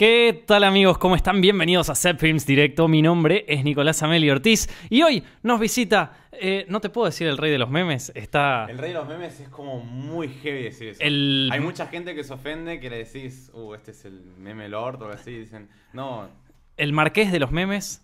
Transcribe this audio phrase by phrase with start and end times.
[0.00, 0.96] ¿Qué tal amigos?
[0.96, 1.42] ¿Cómo están?
[1.42, 2.88] Bienvenidos a Set Films Directo.
[2.88, 7.26] Mi nombre es Nicolás Ameli Ortiz y hoy nos visita, eh, no te puedo decir
[7.26, 10.62] el rey de los memes, está El rey de los memes es como muy heavy
[10.62, 11.02] decir eso.
[11.02, 11.50] el...
[11.52, 15.02] Hay mucha gente que se ofende que le decís, uh, este es el meme lord
[15.02, 15.32] o algo así.
[15.32, 16.30] Dicen, no,
[16.78, 18.02] el marqués de los memes.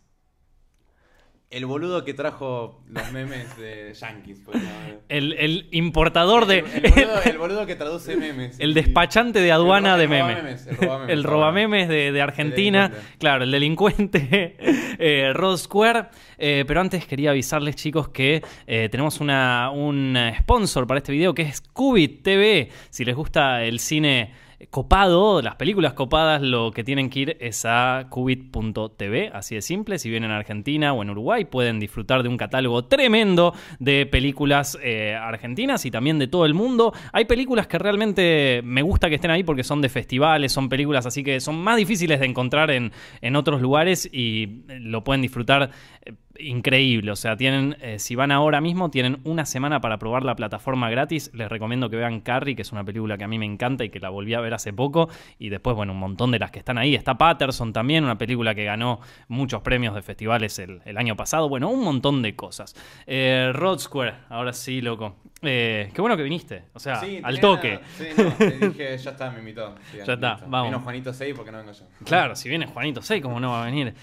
[1.48, 4.40] El boludo que trajo los memes de Yankees.
[4.44, 4.68] pues, no,
[5.08, 6.58] El, el importador de...
[6.58, 8.58] El, el boludo, el boludo que traduce memes.
[8.58, 10.66] El despachante de aduana de memes.
[10.66, 12.90] el robamemes, El robamemes de, de Argentina.
[13.18, 14.56] Claro, el delincuente
[14.98, 16.06] eh, Rod Square.
[16.38, 21.32] Eh, pero antes quería avisarles, chicos, que eh, tenemos una, un sponsor para este video
[21.32, 22.70] que es Cubit TV.
[22.90, 24.32] Si les gusta el cine
[24.70, 29.98] copado, las películas copadas, lo que tienen que ir es a cubit.tv, así de simple.
[29.98, 34.78] Si vienen a Argentina o en Uruguay, pueden disfrutar de un catálogo tremendo de películas
[34.82, 36.92] eh, argentinas y también de todo el mundo.
[37.12, 41.06] Hay películas que realmente me gusta que estén ahí porque son de festivales, son películas
[41.06, 45.70] así que son más difíciles de encontrar en, en otros lugares y lo pueden disfrutar
[46.04, 47.10] eh, increíble.
[47.10, 50.90] O sea, tienen, eh, si van ahora mismo, tienen una semana para probar la plataforma
[50.90, 51.30] gratis.
[51.34, 53.90] Les recomiendo que vean Carrie, que es una película que a mí me encanta y
[53.90, 55.08] que la volví a ver hace poco.
[55.38, 56.94] Y después, bueno, un montón de las que están ahí.
[56.94, 61.48] Está Patterson también, una película que ganó muchos premios de festivales el, año pasado.
[61.48, 62.74] Bueno, un montón de cosas.
[63.06, 65.16] Eh, Rod Square, ahora sí, loco.
[65.46, 66.64] Eh, qué bueno que viniste.
[66.74, 67.80] O sea, Sí, al toque.
[67.96, 69.74] Sí, no, te dije, ya está, me invitó.
[69.92, 70.46] Sí, Ya está, listo.
[70.50, 70.70] vamos.
[70.70, 71.84] Vino Juanito 6 porque no vengo yo.
[72.04, 73.94] Claro, si viene Juanito 6, ¿cómo no va a venir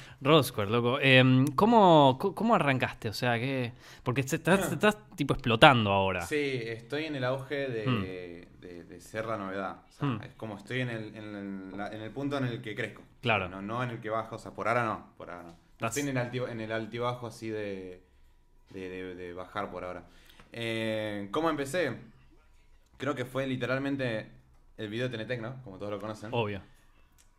[0.43, 0.97] Square, loco?
[1.01, 1.23] Eh,
[1.55, 3.09] ¿cómo, ¿Cómo arrancaste?
[3.09, 6.21] O sea, que Porque estás, te estás, tipo explotando ahora.
[6.25, 8.01] Sí, estoy en el auge de, Hmm.
[8.01, 9.77] de- de ser la novedad.
[9.87, 10.21] O sea, Hmm.
[10.23, 11.35] Es como estoy en el, en,
[11.71, 13.01] el, la- en el punto en el que crezco.
[13.21, 13.49] Claro.
[13.49, 14.35] No, no en el que bajo.
[14.35, 15.07] O sea, por ahora no.
[15.17, 15.43] Por ahora
[15.79, 15.87] no.
[15.87, 18.01] Estoy en el, alti- en el altibajo así de,
[18.69, 20.03] de, de- de bajar por ahora.
[20.53, 21.91] Eh, ¿Cómo empecé?
[22.97, 24.27] Creo que fue literalmente
[24.77, 26.29] el video de Tenetec, Como todos lo conocen.
[26.31, 26.61] Obvio.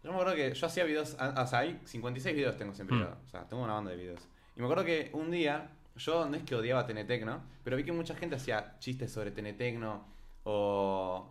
[0.03, 2.97] Yo me acuerdo que yo hacía videos, a- o sea, hay 56 videos tengo siempre,
[2.97, 3.03] Mm.
[3.25, 4.21] o sea, tengo una banda de videos.
[4.57, 7.93] Y me acuerdo que un día, yo no es que odiaba Tenetecno, pero vi que
[7.93, 10.05] mucha gente hacía chistes sobre Tenetecno
[10.45, 11.31] o...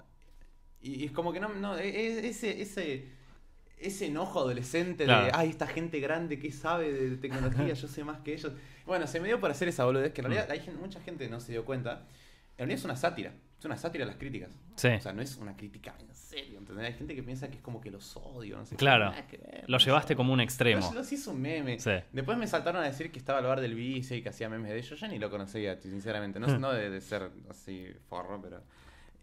[0.82, 3.10] Y, y es como que no, no, e- e- ese, ese,
[3.88, 5.26] ese enojo adolescente Claro.
[5.26, 8.52] de, ay, esta gente grande que sabe de tecnología, yo sé más que ellos.
[8.86, 11.28] Bueno, se me dio por hacer esa boludez, que en realidad hay gente- mucha gente
[11.30, 12.04] no se dio cuenta.
[12.54, 14.52] En realidad es una sátira, es una sátira a las críticas.
[14.76, 14.90] Sí.
[14.90, 16.86] O sea, no es una crítica en serio, ¿entendés?
[16.86, 18.78] Hay gente que piensa que es como que los odio, no sé qué.
[18.78, 19.12] Claro.
[19.30, 20.16] Que ver, Lo no llevaste sé.
[20.16, 20.92] como un extremo.
[20.94, 21.80] Los hizo un meme.
[21.80, 21.92] Sí.
[22.12, 24.72] Después me saltaron a decir que estaba al bar del vice y que hacía memes
[24.72, 25.00] de ellos.
[25.00, 26.40] Yo ni lo conocía, sinceramente.
[26.40, 28.62] No, no de, de ser así forro, pero.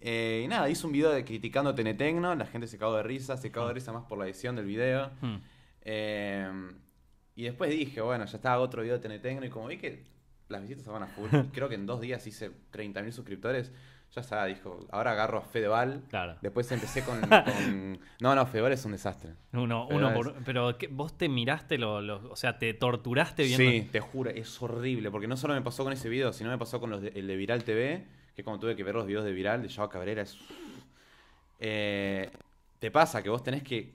[0.00, 2.34] Eh, y nada, hice un video de criticando Tenetecno.
[2.34, 3.36] La gente se cagó de risa.
[3.36, 5.10] Se cagó de risa más por la edición del video.
[5.20, 5.36] Hmm.
[5.82, 6.50] Eh,
[7.36, 9.44] y después dije, bueno, ya estaba otro video de Tenetecno.
[9.46, 10.04] Y como vi que
[10.48, 13.72] las visitas se van a full, y creo que en dos días hice 30.000 suscriptores.
[14.12, 16.02] Ya está, dijo, ahora agarro a Fedeval.
[16.10, 16.36] Claro.
[16.42, 19.34] Después empecé con, con- No, no, Fedeval es un desastre.
[19.52, 20.34] Uno, Pero uno es- por.
[20.44, 23.70] Pero ¿qué- vos te miraste, lo, lo- o sea, te torturaste viendo.
[23.70, 25.12] Sí, te juro, es horrible.
[25.12, 27.28] Porque no solo me pasó con ese video, sino me pasó con los de- el
[27.28, 28.04] de Viral TV,
[28.34, 30.36] que como tuve que ver los videos de Viral de Java Cabrera, es...
[31.58, 32.30] Eh,
[32.78, 33.92] te pasa que vos tenés que,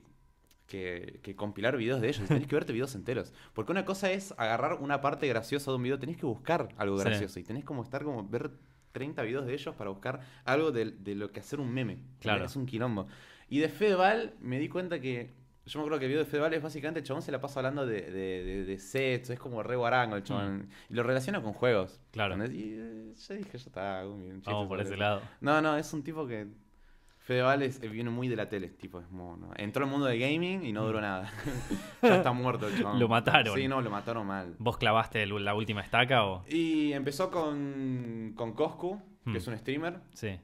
[0.66, 3.32] que, que compilar videos de ellos, tenés que verte videos enteros.
[3.54, 6.96] Porque una cosa es agarrar una parte graciosa de un video, tenés que buscar algo
[6.98, 7.04] Sí.
[7.04, 7.40] gracioso.
[7.40, 8.50] Y tenés como estar como ver
[8.92, 11.98] 30 videos de ellos para buscar algo de, de lo que hacer un meme.
[12.20, 12.44] Claro.
[12.44, 13.08] Es un quilombo.
[13.48, 15.30] Y de Fedeval me di cuenta que.
[15.66, 17.58] Yo me acuerdo que el video de Fedeval es básicamente el chabón se la pasa
[17.60, 20.68] hablando de, de, de- de sets, es como re guarango el chabón.
[20.88, 21.98] Y lo relaciona con juegos.
[22.00, 22.12] Mm.
[22.12, 22.34] Claro.
[22.34, 22.56] ¿entendés?
[22.60, 24.96] Y eh, yo dije, ya está, un, Vamos por ese eso.
[25.00, 25.22] lado.
[25.40, 26.46] No, no, es un tipo que.
[27.18, 29.50] Fedeval es- eh, viene muy de la tele, tipo, es mono.
[29.56, 31.28] Entró al mundo del gaming y no duró nada.
[32.02, 32.98] ya está muerto el chabón.
[32.98, 33.00] Mm.
[33.00, 33.56] Lo mataron.
[33.56, 34.54] Sí, no, lo mataron mal.
[34.60, 36.44] ¿Vos clavaste el- la última estaca o.?
[36.48, 39.36] Y empezó con, con Coscu, que Hmm.
[39.36, 39.98] es un streamer.
[40.14, 40.38] Sí.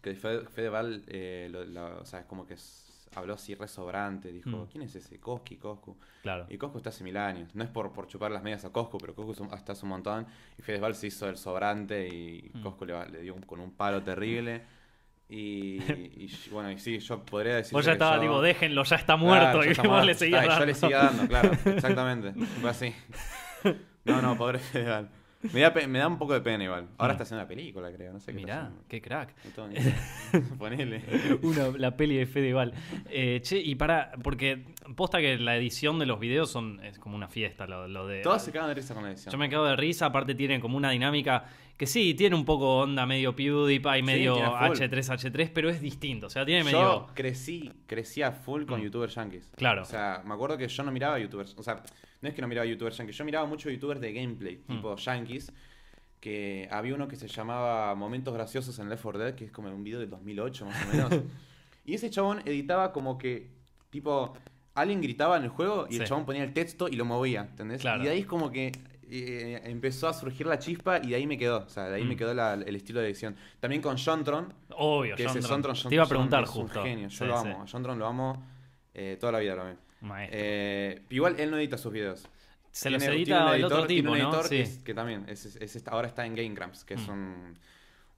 [0.00, 3.68] Que Fede- Fedeval, eh, lo- lo- o sea, es como que es- habló así re
[3.68, 4.32] sobrante.
[4.32, 4.66] Dijo, Mm.
[4.70, 5.18] ¿quién es ese?
[5.20, 5.96] Koski, Coscu.
[6.22, 6.46] Claro.
[6.48, 7.54] Y Coscu está hace mil años.
[7.54, 10.26] No es por, por chupar las medias a Coscu, pero Coscu hasta hace un montón.
[10.58, 12.62] Y Fedeval se hizo el sobrante y Mm.
[12.62, 14.62] Coscu le, dio un- con un palo terrible.
[15.28, 15.78] Y,
[16.26, 17.72] y bueno, y sí, yo podría decir.
[17.72, 19.64] Vos ya estabas, digo, déjenlo, ya está Claro, muerto.
[19.64, 20.66] y vos le seguías Ah, y Yo dando.
[20.66, 22.32] le seguía dando, claro, exactamente.
[22.60, 22.94] Fue así.
[24.04, 25.08] No, no, pobre Fedeval.
[25.52, 26.88] Me da, me da un poco de pena igual.
[26.98, 27.16] Ahora Mm.
[27.16, 28.12] está haciendo una película, creo.
[28.12, 29.34] No sé qué Mirá, qué crack.
[29.70, 29.96] Idea.
[30.58, 31.02] Ponele.
[31.42, 32.72] Una, la peli de Fedeval.
[33.10, 34.12] Eh, che, y para.
[34.22, 38.06] Porque posta que la edición de los videos son es como una fiesta, lo, lo
[38.06, 38.20] de.
[38.22, 39.32] Todos se cagan de risa con la edición.
[39.32, 41.44] Yo me quedo de risa, aparte tiene como una dinámica
[41.82, 44.76] que sí, tiene un poco onda medio PewDiePie, medio tiene full.
[44.78, 46.28] H3H3, pero es distinto.
[46.28, 46.80] O sea, tiene medio.
[46.80, 48.84] Yo crecí, crecí a full con Mm.
[48.84, 49.50] youtubers yankees.
[49.56, 49.82] Claro.
[49.82, 51.56] O sea, me acuerdo que yo no miraba youtubers.
[51.58, 51.82] O sea,
[52.20, 53.16] no es que no miraba youtubers yankees.
[53.16, 54.76] Yo miraba muchos youtubers de gameplay, Mm.
[54.76, 55.52] tipo yankees.
[56.20, 59.68] Que había uno que se llamaba Momentos Graciosos en Left 4 Dead, que es como
[59.74, 61.10] un video del 2008 más o menos.
[61.84, 63.48] y ese chabón editaba como que,
[63.90, 64.32] tipo,
[64.74, 66.00] alguien gritaba en el juego y Sí.
[66.02, 67.80] el chabón ponía el texto y lo movía, ¿entendés?
[67.80, 68.02] Claro.
[68.02, 68.70] Y de ahí es como que
[69.12, 71.64] eh, empezó a surgir la chispa y de ahí me quedó.
[71.64, 72.08] O sea, de ahí Mm.
[72.08, 73.36] me quedó la- el estilo de edición.
[73.60, 75.88] También con Jontron, Obvio, que ese John Jontron, Tron.
[75.90, 76.80] Te iba a preguntar es justo.
[76.80, 77.08] un genio.
[77.08, 77.48] Yo Sí, lo sí.
[77.48, 77.62] amo.
[77.62, 78.46] A Jontron lo amo
[78.94, 79.76] eh, toda la vida, lo amé.
[80.30, 82.26] Eh, igual él no edita sus videos.
[82.70, 84.24] Se los Tiene- edita tiene un el otro editor- tiene tipo, un ¿no?
[84.24, 84.56] editor Sí.
[84.56, 87.10] que, es- que también es, es- es- ahora está en Game Grumps, que es Mm.
[87.10, 87.58] un,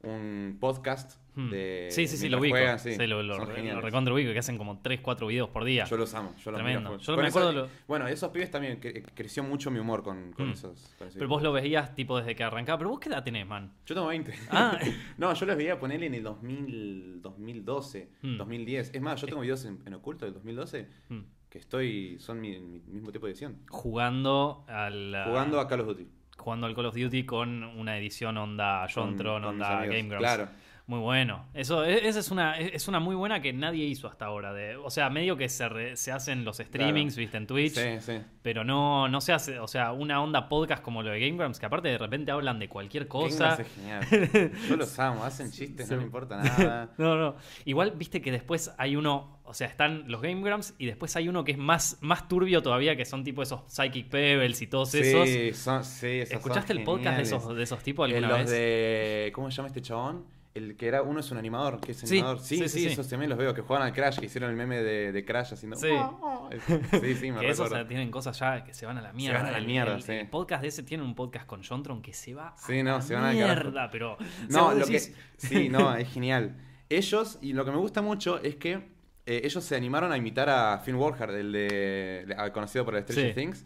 [0.06, 1.50] un podcast Hmm.
[1.50, 1.88] de.
[1.90, 2.52] sí, sí, sí, lo ubico.
[2.54, 5.64] juegan, sí, Sí, lo, lo, lo recontra ubico, que hacen como 3, 4 videos por
[5.64, 5.84] día.
[5.84, 6.90] Yo los amo, yo los Tremendo.
[6.90, 7.02] miro.
[7.02, 10.32] Yo me eso- acuerdo lo- Bueno, esos pibes también que- creció mucho mi humor con,
[10.32, 10.52] con Mm.
[10.52, 10.94] esos.
[10.96, 12.78] con Pero vos lo veías tipo desde que arrancaba.
[12.78, 13.72] Pero vos qué edad tenés, man.
[13.84, 14.32] Yo tengo 20.
[14.48, 14.78] Ah.
[15.18, 18.36] no, yo los veía ponerle en el 2000, 2012, Mm.
[18.36, 18.90] 2010.
[18.94, 21.20] Es más, yo tengo videos en, en oculto del 2012 Mm.
[21.50, 22.16] que estoy.
[22.20, 23.56] son mi, mi mismo tipo de edición.
[23.70, 25.16] Jugando al.
[25.26, 26.06] Jugando a Call of Duty.
[26.44, 29.86] Jugando al Call of Duty con una edición onda con mis onda.
[29.86, 30.18] Game Grumps.
[30.18, 30.48] Claro.
[30.86, 31.46] Muy bueno.
[31.54, 34.52] Eso, e- esa es una, es una muy buena que nadie hizo hasta ahora.
[34.52, 37.72] De, o sea, medio que se, re- se hacen los streamings, viste, en Twitch.
[37.72, 38.20] Sí, sí.
[38.42, 41.58] Pero no, no se hace, o sea, una onda podcast como lo de Game Grumps,
[41.58, 43.54] que aparte de repente hablan de cualquier cosa.
[43.58, 44.52] Es genial.
[44.68, 45.92] Yo los amo, hacen chistes, Sí.
[45.94, 46.90] no me importa nada.
[46.98, 47.36] No, no.
[47.64, 51.28] Igual viste que después hay uno, o sea, están los Game Grumps y después hay
[51.30, 54.94] uno que es más, más turbio todavía, que son tipo esos Psychic Pebbles y todos
[54.94, 55.26] esos.
[55.26, 58.28] Sí, son, sí, esos son ¿Escuchaste el podcast de esos, de esos tipos Eh, alguna
[58.28, 58.50] los vez?
[58.50, 59.32] de.
[59.34, 60.26] ¿Cómo se llama este chabón?
[60.54, 61.02] El que era.
[61.02, 61.80] Uno es un animador.
[61.80, 62.38] que es animador?
[62.40, 62.86] Sí, sí, sí, sí, sí.
[62.92, 65.52] esos también los veo que juegan al Crash, que hicieron el meme de, de Crash
[65.54, 65.76] haciendo.
[65.76, 65.88] Sí.
[67.00, 67.88] Sí, sí, me que esos recuerdo.
[67.88, 69.38] tienen cosas ya que se van a la mierda.
[69.38, 70.12] van a la El- mierda, el, sí.
[70.12, 72.92] el podcast de ese tiene un podcast con Jontron que se va Sí, a no,
[72.96, 74.12] la se van mierda, pero...
[74.12, 74.18] o
[74.50, 75.14] No, lo decís- que.
[75.48, 76.56] Sí, no, es genial.
[76.88, 78.92] Ellos, y lo que me gusta mucho es que
[79.26, 82.24] eh, ellos se animaron a imitar a Finn Wolfhard, el de.
[82.28, 83.34] de- conocido por Stranger Sí.
[83.34, 83.64] Things.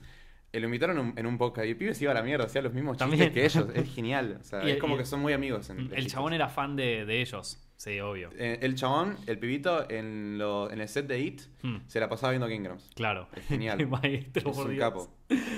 [0.53, 2.63] Eh, lo invitaron en un, podcast y el pibe se iba a la mierda, hacía
[2.63, 3.33] los mismos chistes También.
[3.35, 3.69] que ellos.
[3.75, 4.39] Es genial.
[4.41, 5.69] O sea, Y- es como y- que son muy amigos.
[5.71, 8.31] En, El chabón era fan de, de ellos, sí, obvio.
[8.39, 12.09] Eh, el chabón, el pibito, en, lo- en el set de It, Hmm, se la
[12.09, 12.91] pasaba viendo Game Grumps.
[12.95, 13.29] claro.
[13.37, 13.87] Es genial.
[13.89, 14.85] Maestro, es por un Dios.
[14.89, 15.15] capo.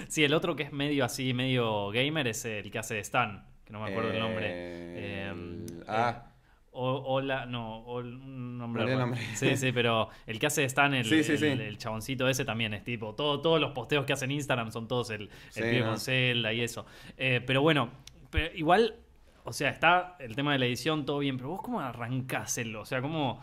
[0.09, 3.73] Sí, el otro que es medio así, medio gamer, es el que hace Stan, que
[3.73, 4.47] no me acuerdo el nombre.
[4.49, 6.27] Eh, Eh, ah.
[6.83, 8.85] O- hola, no, ol- un nombre.
[8.91, 9.21] El nombre.
[9.35, 11.47] Sí, sí, pero el que hace Stan, el, Sí, sí, el- sí.
[11.47, 13.15] el chaboncito ese también es tipo.
[13.15, 15.87] Todo, todos los posteos que hacen en Instagram son todos el, el pibe no.
[15.89, 16.87] con Zelda y eso.
[17.19, 17.91] Eh, pero bueno,
[18.31, 18.95] pero igual,
[19.45, 22.75] o sea, está el tema de la edición, todo bien, pero vos, ¿cómo arrancás el?
[22.77, 23.43] O sea, ¿cómo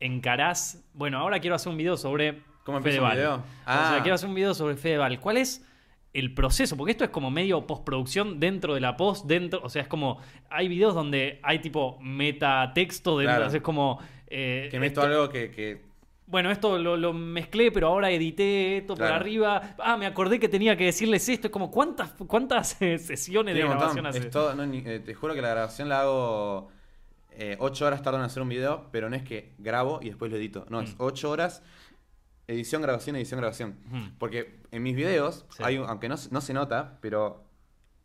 [0.00, 0.84] encarás?
[0.94, 2.42] Bueno, ahora quiero hacer un video sobre.
[2.64, 3.16] ¿Cómo un Fedeval.
[3.16, 3.34] video?
[3.36, 3.90] O Ah.
[3.92, 5.18] sea, quiero hacer un video sobre Fedeval.
[5.20, 5.64] ¿Cuál es
[6.12, 6.76] el proceso?
[6.76, 10.18] Porque esto es como medio postproducción dentro de la post, dentro, o sea, es como
[10.50, 13.56] hay videos donde hay tipo metatexto dentro, Claro.
[13.56, 13.98] es como
[14.28, 15.84] eh, Que meto esto- algo que, que-
[16.28, 19.76] bueno, esto lo, lo mezclé, pero ahora edité esto por arriba.
[19.78, 21.46] Ah, me acordé que tenía que decirles esto.
[21.46, 24.18] Es como cuántas cuántas eh, sesiones de tiene grabación hace.
[24.18, 26.68] Es todo- no, eh, te juro que la grabación la hago.
[27.58, 30.38] 8 horas tardan en hacer un video, pero no es que grabo y después lo
[30.38, 30.64] edito.
[30.70, 30.96] No, es Mm.
[30.98, 31.62] 8 horas.
[32.48, 33.76] Edición, grabación, edición, grabación.
[34.18, 35.62] Porque en mis videos, Sí.
[35.64, 37.44] hay un- aunque no, se- no se nota, pero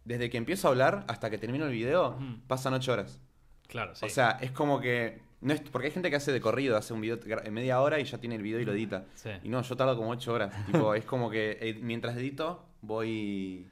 [0.04, 2.18] desde que empiezo a hablar hasta que termino el video,
[2.48, 3.20] pasan 8 horas.
[3.68, 4.06] Claro, sí.
[4.06, 5.22] O sea, es como que.
[5.42, 8.00] No es, porque hay gente que hace de corrido, hace un video en media hora
[8.00, 9.06] y ya tiene el video y lo edita.
[9.16, 9.30] Sí.
[9.44, 10.54] Y no, yo tardo como 8 horas.
[10.68, 13.68] tipo, es como que eh, mientras edito, voy.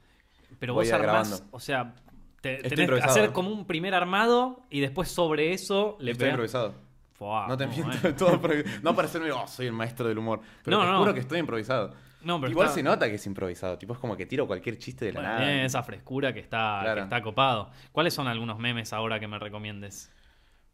[0.58, 1.46] Pero voy vos armás, grabando.
[1.52, 1.94] o sea,
[2.40, 6.74] te, tenés que hacer como un primer armado y después sobre eso le estoy improvisado.
[7.20, 8.16] Fua, no te miento, bueno.
[8.16, 8.40] todo
[8.82, 10.40] No para hacerme, oh, soy el maestro del humor.
[10.64, 10.98] Pero No, te no.
[11.00, 11.92] juro que estoy improvisado.
[12.22, 13.76] No, pero Igual está- se nota que es improvisado.
[13.76, 15.44] Tipo, es como que tiro cualquier chiste de la Bueno, nada.
[15.46, 16.94] tiene esa frescura que está, Claro.
[16.96, 17.70] que está copado.
[17.92, 20.10] ¿Cuáles son algunos memes ahora que me recomiendes?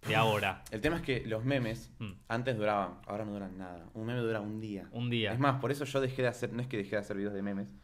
[0.07, 0.63] De ahora.
[0.71, 2.13] El tema es que los memes Mm.
[2.29, 3.85] antes duraban, ahora no duran nada.
[3.95, 4.87] Un meme dura un día.
[4.93, 5.33] Un día.
[5.33, 7.35] Es más, por eso yo dejé de hacer, no es que dejé de hacer videos
[7.35, 7.75] de memes,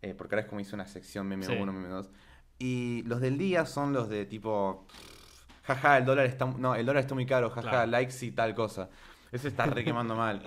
[0.00, 1.52] eh, porque ahora es como hice una sección meme Sí.
[1.52, 2.10] 1, meme 2.
[2.58, 4.86] Y los del día son los de tipo,
[5.74, 7.90] jaja, el dólar está, no, el dólar está muy caro, jaja, Claro.
[7.90, 8.88] likes y tal cosa.
[9.32, 10.42] Eso está re quemando mal.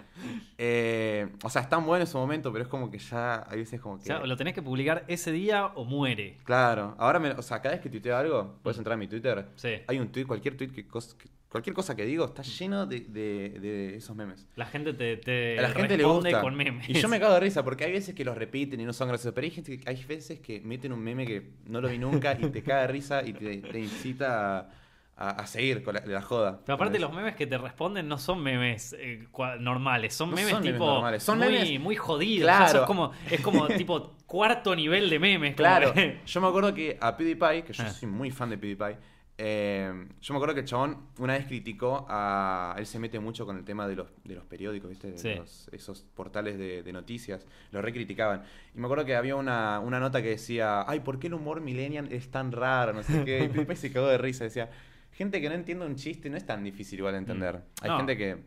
[0.58, 3.60] Eh, o sea, es tan bueno en su momento, pero es como que ya, hay
[3.60, 4.06] veces como O que...
[4.06, 6.38] sea, lo tenés que publicar ese día o muere.
[6.44, 9.48] Claro, ahora, me, o sea, cada vez que tuiteo algo, puedes entrar a mi Twitter,
[9.56, 9.70] Sí.
[9.88, 13.00] hay un tweet, cualquier tweet que, cos- que- cualquier cosa que digo está lleno de,
[13.01, 14.46] de- de esos memes.
[14.56, 16.42] La gente te, te A la gente le gusta.
[16.42, 16.89] con memes.
[16.89, 19.08] Y yo me cago de risa porque hay veces que los repiten y no son
[19.08, 19.34] graciosos.
[19.34, 22.34] Pero hay, gente que- hay veces que meten un meme que no lo vi nunca
[22.39, 24.70] y te caga de risa y te, te incita a,
[25.15, 26.60] a- a seguir con la, la joda.
[26.65, 29.27] Pero aparte los memes que te responden no son memes eh,
[29.60, 32.46] normales, son No memes son memes tipo normales, son muy, memes- muy jodidos.
[32.48, 32.65] Claro.
[32.65, 35.55] O sea, sos como, es como tipo cuarto nivel de memes.
[35.55, 37.89] Claro, que- yo me acuerdo que a PewDiePie, que yo Ah.
[37.91, 38.98] soy muy fan de PewDiePie,
[39.38, 39.91] eh,
[40.22, 42.75] yo me acuerdo que el chabón una vez criticó a.
[42.77, 45.12] Él se mete mucho con el tema de los, de los periódicos, ¿viste?
[45.12, 45.34] De Sí.
[45.36, 47.46] los- esos portales de, de noticias.
[47.72, 48.43] Lo recriticaban.
[48.75, 51.62] Y me acuerdo que había una, una nota que decía: Ay, ¿por qué el humor
[51.62, 52.93] millennial es tan raro?
[52.93, 53.43] No sé qué.
[53.43, 54.43] Y PewDiePie se cagó de risa.
[54.43, 54.70] Decía:
[55.13, 57.62] Gente que no entiende un chiste no es tan difícil igual de entender.
[57.82, 57.98] Hay No.
[57.98, 58.38] gente que,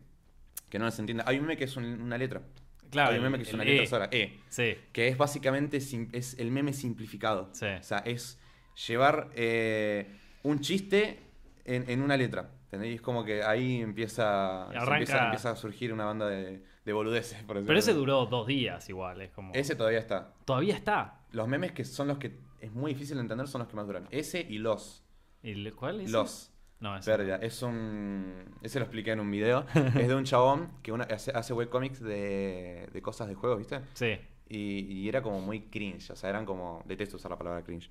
[0.68, 1.22] que no los entiende.
[1.26, 2.42] Hay un meme que es un- una letra.
[2.90, 3.86] Claro, Hay un meme que es una letra E.
[3.86, 4.38] sola, E.
[4.48, 4.76] Sí.
[4.92, 7.50] Que es básicamente sim- es el meme simplificado.
[7.52, 7.66] Sí.
[7.66, 8.38] O sea, es
[8.86, 10.06] llevar eh,
[10.42, 11.18] un chiste
[11.64, 12.50] en, en una letra.
[12.64, 12.90] ¿entendés?
[12.90, 16.92] Y es como que ahí empieza, Arranca- empieza, empieza a surgir una banda de, de
[16.92, 17.42] boludeces.
[17.44, 19.52] Por Pero ese duró dos días igual, es como...
[19.54, 20.34] Ese todavía está.
[20.44, 21.20] Todavía está.
[21.30, 23.86] Los memes que son los que es muy difícil de entender son los que más
[23.86, 24.08] duran.
[24.10, 25.04] Ese y los.
[25.42, 26.10] ¿Y ¿Cuál es?
[26.10, 26.52] Los.
[26.80, 27.10] No, ese.
[27.10, 27.36] Pérdida.
[27.36, 28.44] Es un.
[28.62, 29.64] Ese lo expliqué en un video.
[29.98, 33.80] es de un chabón que una, hace, hace webcomics de, de cosas de juegos, ¿viste?
[33.94, 34.18] Sí.
[34.48, 36.10] Y, y era como muy cringe.
[36.10, 36.82] O sea, eran como.
[36.86, 37.86] Detesto usar la palabra cringe.
[37.86, 37.90] Es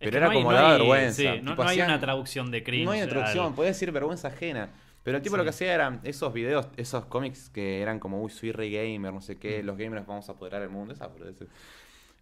[0.00, 1.16] Pero que era no hay- como no vergüenza.
[1.16, 2.84] sí, no, Tipo, no hay hacían- una traducción de cringe.
[2.84, 4.70] No hay una traducción, al- puede decir vergüenza ajena.
[5.04, 5.38] Pero el tipo Sí.
[5.38, 9.12] lo que hacía eran esos videos, esos cómics que eran como, uy, soy re gamer,
[9.12, 9.66] no sé qué, Mm.
[9.66, 11.10] los gamers vamos a apoderar el mundo, esa.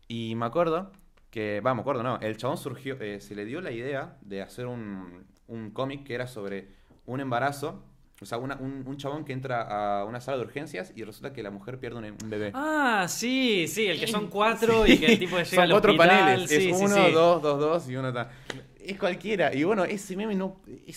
[0.08, 0.90] Y me acuerdo
[1.30, 4.42] que, va, me acuerdo, no, el chabón surgió, eh, se le dio la idea de
[4.42, 6.68] hacer un, un cómic que era sobre
[7.06, 7.82] un embarazo,
[8.20, 9.62] o sea, una- un, un chabón que entra
[10.00, 12.52] a una sala de urgencias y resulta que la mujer pierde un, un bebé.
[12.54, 14.92] Ah, sí, sí, el que son cuatro Sí.
[14.92, 16.18] y que el tipo llega Son al cuatro hospital.
[16.20, 17.12] paneles, sí, es sí, uno, sí.
[17.12, 18.30] dos, dos, dos y uno está.
[18.78, 19.54] Es cualquiera.
[19.54, 20.56] Y bueno, ese meme no.
[20.86, 20.96] Es,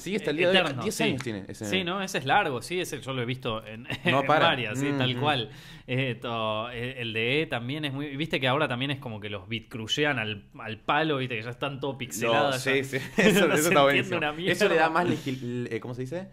[0.00, 0.82] sigue hasta el día de Eterno, hoy.
[0.84, 1.02] 10 sí.
[1.04, 1.84] años tiene ese Sí.
[1.84, 2.02] ¿no?
[2.02, 5.20] Ese es largo, sí, ese yo lo he visto en, No varias, sí, tal Mhm.
[5.20, 5.50] cual.
[5.86, 8.16] Eh, to- el de E también es muy...
[8.16, 11.50] Viste que ahora también es como que los bitcrucean al, al palo, viste que ya
[11.50, 12.60] están todo No, pixelados.
[12.60, 12.98] sí, sí.
[13.16, 14.20] Eso, no eso está buenísimo.
[14.46, 15.06] Eso le da más.
[15.06, 16.28] legil- eh, ¿Cómo se dice?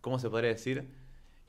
[0.00, 0.84] ¿Cómo se podría decir?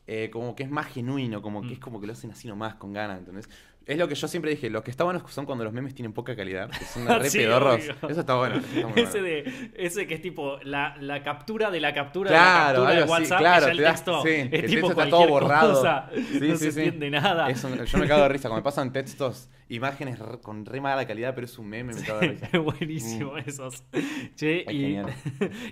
[0.08, 1.74] Eh, como que es más genuino, como que Mm.
[1.74, 3.50] es como que lo hacen así nomás, con ganas, ¿entendés?
[3.88, 6.12] Es lo que yo siempre dije, lo que está bueno son cuando los memes tienen
[6.12, 7.82] poca calidad, que son re Sí, pedorros.
[8.10, 8.56] Eso está bueno.
[8.56, 9.24] está Ese, bueno.
[9.24, 12.90] de, ese que es tipo la, la captura de la captura Claro, de la captura
[12.96, 14.66] de algo así, WhatsApp claro, y ya el te das- texto sí, es que el
[14.66, 15.74] tipo texto está todo borrado.
[15.76, 16.80] cosa, Sí, no sí, se sí.
[16.82, 17.48] entiende nada.
[17.48, 18.50] Un- yo me cago de risa.
[18.50, 22.20] Cuando me pasan textos, imágenes con re mala calidad, pero es un meme, me cago
[22.22, 22.50] de risa.
[22.58, 23.84] Buenísimo esos.
[24.36, 24.98] Che, Es y,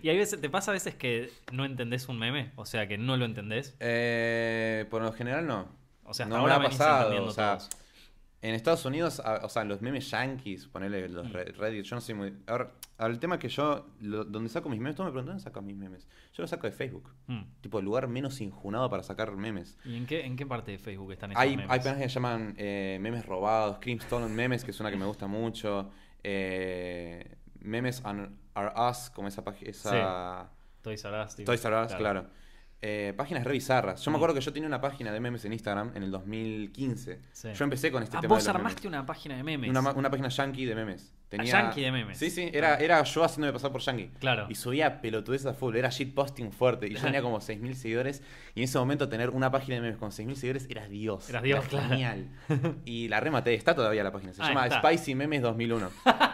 [0.03, 2.51] y hay veces, ¿te pasa a veces que no entendés un meme?
[2.57, 3.75] O sea, que no lo entendés.
[3.79, 5.67] Eh, por lo general no.
[6.05, 7.25] O sea, hasta no me ahora ha venís pasado.
[7.25, 7.57] O sea.
[8.43, 11.31] En Estados Unidos, a- o sea, los memes yankees, ponerle los Mm.
[11.31, 12.33] re- Reddit, yo no soy muy.
[12.45, 15.43] Ahora, el tema es que yo, lo- donde saco mis memes, todos me preguntan, ¿dónde
[15.43, 16.07] sacas mis memes?
[16.33, 17.09] Yo los saco de Facebook.
[17.27, 17.41] Mm.
[17.61, 19.77] Tipo, el lugar menos injunado para sacar memes.
[19.85, 21.71] ¿Y en qué, en qué parte de Facebook están esos Hay, memes?
[21.71, 25.05] hay páginas que llaman eh, memes robados, Cream Stolen Memes, que es una que me
[25.05, 25.89] gusta mucho.
[26.25, 28.29] eh, memes are,
[28.89, 29.69] Us, como esa página.
[29.71, 30.49] Esa...
[30.81, 31.35] Toys R Us.
[31.45, 32.27] Toys R Us, claro.
[32.85, 34.03] Eh, páginas re bizarras.
[34.03, 34.17] Yo me Mm.
[34.17, 37.17] acuerdo que yo tenía una página de memes en Instagram en el 2015.
[37.31, 37.47] Sí.
[37.53, 38.97] Yo empecé con este Ah, tema vos de los armaste memes.
[38.99, 39.69] una página de memes.
[39.69, 41.13] Una, una página yankee de memes.
[41.31, 42.17] yankee de memes.
[42.17, 44.11] Sí, sí, era, era yo haciéndome pasar por yankee.
[44.19, 44.47] Claro.
[44.49, 46.87] Y subía pelotudeces a full, era shitposting fuerte.
[46.87, 48.21] Y yo tenía como 6.000 seguidores.
[48.53, 51.29] Y en ese momento tener una página de memes con 6.000 seguidores era Dios.
[51.29, 51.87] Eras Dios, Era claro.
[51.87, 52.27] Genial.
[52.85, 54.33] Y la rematé, está todavía la página.
[54.33, 54.81] Se Ah, llama está.
[54.81, 55.89] Spicy Memes 2001.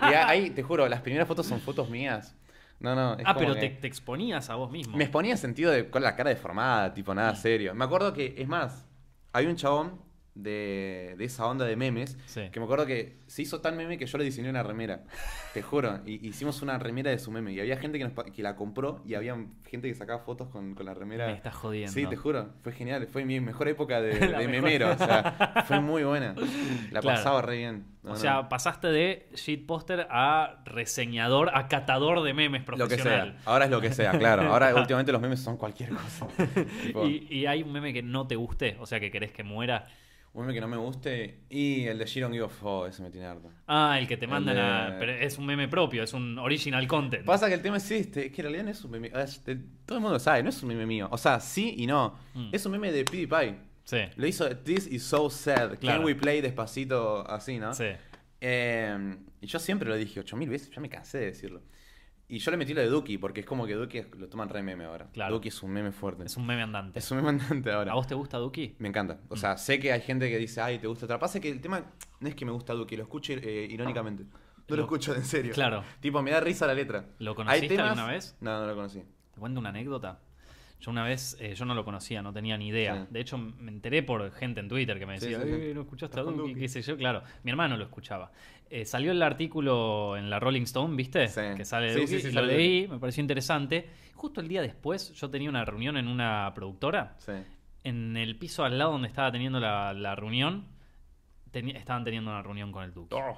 [0.09, 2.35] y ahí, te juro, las primeras fotos son fotos mías.
[2.79, 3.13] No, no.
[3.13, 4.95] es ah, como pero que- te, te exponías a vos mismo.
[4.97, 7.75] me exponía en sentido de con la cara deformada, tipo nada serio.
[7.75, 8.85] Me acuerdo que, es más,
[9.33, 9.99] hay un chabón
[10.43, 12.49] de, de esa onda de memes Sí.
[12.51, 15.03] que me acuerdo que se hizo tan meme que yo le diseñé una remera.
[15.53, 15.99] Te juro.
[16.05, 17.53] Y hicimos una remera de su meme.
[17.53, 19.35] Y había gente que, nos que la compró y había
[19.69, 21.27] gente que sacaba fotos con, con la remera.
[21.27, 21.91] Me estás jodiendo.
[21.91, 22.49] Sí, te juro.
[22.63, 23.07] Fue genial.
[23.07, 24.91] Fue mi mejor época de, de memero.
[24.91, 26.35] O sea, fue muy buena.
[26.91, 27.17] La Claro.
[27.17, 27.85] pasaba re bien.
[28.03, 28.19] No, o no.
[28.19, 33.31] sea, pasaste de shitposter a reseñador, a catador de memes lo que profesional.
[33.33, 33.41] sea.
[33.51, 34.43] Ahora es lo que sea, claro.
[34.43, 36.27] Ahora últimamente los memes son cualquier cosa.
[36.83, 39.43] Tipo, Y, y hay un meme que no te guste, o sea, que querés que
[39.43, 39.85] muera.
[40.39, 41.41] Un meme que no me guste.
[41.49, 43.51] Y el de She Don't Give a Fuck, ese me tiene harto.
[43.67, 44.95] Ah, el que te mandan de- a.
[44.97, 47.25] Pero es un meme propio, es un original content.
[47.25, 49.09] Pasa que el tema es este, es que en realidad no es un meme.
[49.09, 51.09] todo el mundo lo sabe, no es un meme mío.
[51.11, 52.17] O sea, sí y no.
[52.33, 52.49] Mm.
[52.53, 53.55] Es un meme de PewDiePie.
[53.83, 55.77] Sí, Lo hizo This is so sad.
[55.79, 55.97] Claro.
[55.97, 57.73] Can we play despacito así, no?
[57.73, 57.85] sí.
[58.41, 61.61] Eh, y yo siempre lo dije 8000 veces, ya me cansé de decirlo.
[62.31, 64.47] Y yo le metí lo de Duki, porque es como que Duki es- lo toman
[64.49, 65.07] re meme ahora.
[65.11, 65.33] Claro.
[65.35, 66.23] Duki es un meme fuerte.
[66.25, 66.99] Es un meme andante.
[66.99, 67.91] Es un meme andante ahora.
[67.91, 68.75] ¿A vos te gusta Duki?
[68.79, 69.19] Me encanta.
[69.29, 71.17] O sea, sé que hay gente que dice, ay, te gusta otra.
[71.19, 71.83] Pasa que el tema
[72.19, 74.23] no es que me gusta Duki, lo escucho eh, irónicamente.
[74.23, 74.29] No
[74.67, 75.51] lo, Lo- escucho en serio.
[75.53, 75.83] Claro.
[75.99, 77.05] Tipo, me da risa la letra.
[77.17, 77.91] ¿Lo ¿Hay conociste temas?
[77.97, 78.37] alguna vez?
[78.39, 78.99] No, no lo conocí.
[79.33, 80.19] Te cuento una anécdota.
[80.79, 82.95] Yo una vez, eh, yo no lo conocía, no tenía ni idea.
[83.03, 83.07] Sí.
[83.09, 85.53] De hecho, me enteré por gente en Twitter que me decía, sí, sí.
[85.53, 86.37] "Eh, ¿no escuchaste a Duki?
[86.37, 86.55] Duki".
[86.55, 86.95] ¿Qué sé yo?
[86.95, 88.31] Claro, mi hermano lo escuchaba.
[88.69, 91.27] Eh, salió el artículo en la Rolling Stone, ¿viste?
[91.27, 91.41] Sí.
[91.57, 93.89] Que sale de Sí, Duki, sí, sí, y lo leí, me pareció interesante.
[94.13, 97.15] Justo el día después, yo tenía una reunión en una productora.
[97.19, 97.33] Sí.
[97.83, 100.65] En el piso al lado donde estaba teniendo la, la reunión,
[101.51, 103.15] estaban teniendo una reunión con el Duki.
[103.15, 103.37] Oh.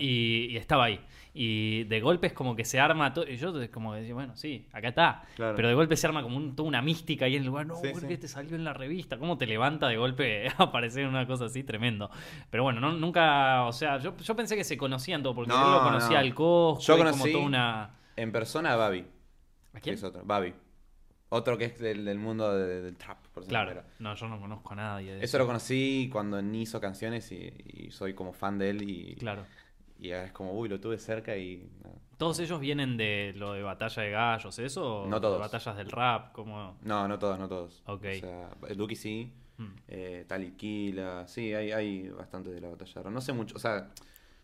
[0.00, 1.00] Y, y estaba ahí.
[1.36, 3.28] Y de golpe es como que se arma todo.
[3.28, 5.24] Y yo como que decía, bueno, sí, acá está.
[5.34, 5.56] Claro.
[5.56, 7.66] Pero de golpe se arma como un- toda una mística ahí en el lugar.
[7.66, 8.16] No, Sí, ¿por sí.
[8.16, 9.18] te salió en la revista?
[9.18, 11.64] ¿Cómo te levanta de golpe a aparecer una cosa así?
[11.64, 12.10] Tremendo.
[12.50, 13.64] Pero bueno, no, nunca.
[13.64, 16.18] O sea, yo, yo pensé que se conocían todo porque No, él lo conocía no.
[16.18, 16.82] al Cosco.
[16.82, 17.90] Yo y como conocí- toda una.
[18.16, 19.04] En persona a Babi.
[19.72, 19.96] ¿A quién?
[19.96, 20.22] Es otro.
[20.24, 20.54] Babi.
[21.30, 23.70] Otro que es del, del mundo de- del trap, por Claro.
[23.70, 23.88] manera.
[23.98, 27.50] No, yo no conozco a nadie de Eso lo conocí cuando ni hizo canciones y,
[27.86, 29.44] y soy como fan de él y, Claro.
[30.04, 31.68] Y es como, uy, lo tuve cerca y...
[32.16, 35.02] ¿Todos ellos vienen de lo de batalla de gallos, eso?
[35.02, 35.34] ¿O No todos.
[35.36, 36.32] de batallas del rap?
[36.32, 37.82] como No, no todos, no todos.
[37.86, 38.04] Ok.
[38.16, 39.66] O sea, Duki sí, Mm.
[39.86, 42.92] eh, Taliquila, sí, hay, hay bastante de la batalla.
[42.94, 43.12] de rap.
[43.12, 43.88] No sé mucho, o sea,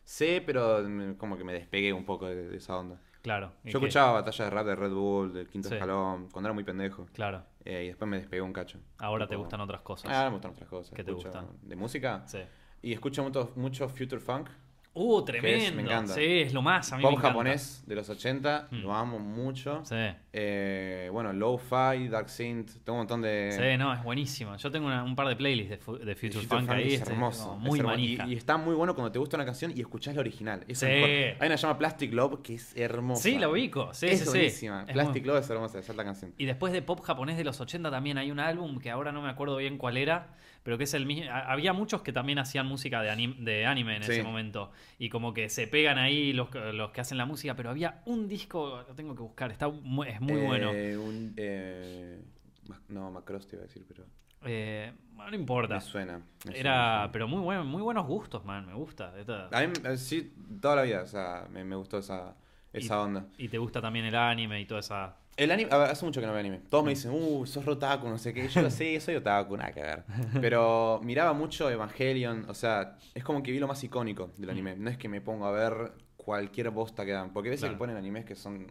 [0.04, 0.82] sé, pero
[1.18, 3.00] como que me despegué un poco de, de esa onda.
[3.22, 3.52] Claro.
[3.64, 3.86] ¿y Yo qué?
[3.86, 5.74] escuchaba batalla de rap de Red Bull, del Quinto Sí.
[5.74, 7.06] Escalón, cuando era muy pendejo.
[7.12, 7.42] Claro.
[7.64, 8.78] eh, y después me despegué un cacho.
[8.98, 10.10] Ahora te gustan otras cosas.
[10.14, 10.94] Ah, me gustan otras cosas.
[10.94, 11.46] ¿Qué te gustan?
[11.62, 12.22] ¿De música?
[12.26, 12.38] Sí.
[12.82, 14.48] Y escucho mucho, mucho Future Funk.
[14.92, 15.76] Uh, Que es- tremendo.
[15.76, 16.14] me encanta.
[16.14, 16.92] Sí, es lo más.
[16.92, 17.28] A mí me Pop encanta.
[17.28, 18.76] japonés de los 80, Mm.
[18.82, 19.82] lo amo mucho.
[19.84, 19.94] Sí.
[20.32, 23.50] Eh, bueno, Lo-Fi, Dark Synth, tengo un montón de...
[23.50, 24.56] Sí, no, es buenísimo.
[24.56, 26.86] Yo tengo una- un par de playlists de, fu- de Future, Future Funk, Funk ahí.
[26.88, 27.44] es este, hermoso.
[27.48, 27.98] como es muy hermoso.
[27.98, 30.60] Y, y está muy bueno cuando te gusta una canción y escuchás la original.
[30.68, 30.72] Sí.
[30.72, 31.08] es mejor.
[31.10, 33.22] Hay una que llama Plastic Love que es hermosa.
[33.22, 33.92] Sí, la ubico.
[33.92, 34.30] Sí, es sí, sí.
[34.30, 34.84] buenísima.
[34.86, 36.32] Es Plastic muy- Love es hermosa, esa es la canción.
[36.38, 39.22] Y después de pop japonés de los 80 también hay un álbum que ahora no
[39.22, 40.28] me acuerdo bien cuál era,
[40.62, 41.30] pero que es el mismo.
[41.30, 44.12] ha- Había muchos que también hacían música de anime, de anime en Sí.
[44.12, 44.70] ese momento.
[44.98, 48.02] Y como que se pegan ahí los, que- los que hacen la música, pero había
[48.06, 50.70] un disco, lo tengo que buscar, está mu- es muy Eh, bueno.
[50.70, 52.20] un, eh,
[52.68, 54.04] Mac- no, Macross te iba a decir, pero
[54.44, 55.74] Eh, no importa.
[55.74, 56.18] me suena.
[56.18, 57.12] me suena, me Era, suena.
[57.12, 59.12] pero muy bueno, muy buenos gustos, man, me gusta.
[59.18, 62.36] Esta- A mí, eh, sí, toda la vida, o sea, me, me gustó esa,
[62.72, 63.26] esa onda.
[63.38, 65.16] Y te gusta también el anime y toda esa.
[65.36, 66.60] El anime, a ver, hace mucho que no veo anime.
[66.68, 68.46] Todos me dicen, uh, sos otaku, no sé qué.
[68.48, 70.04] Yo sí, soy otaku, nada que ver.
[70.40, 74.76] Pero miraba mucho Evangelion, o sea, es como que vi lo más icónico del anime.
[74.76, 77.32] No es que me pongo a ver cualquier bosta que dan.
[77.32, 77.74] Porque a veces Claro.
[77.74, 78.66] que ponen animes que son,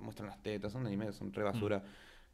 [0.00, 1.82] muestran las tetas, son animes que son re basura,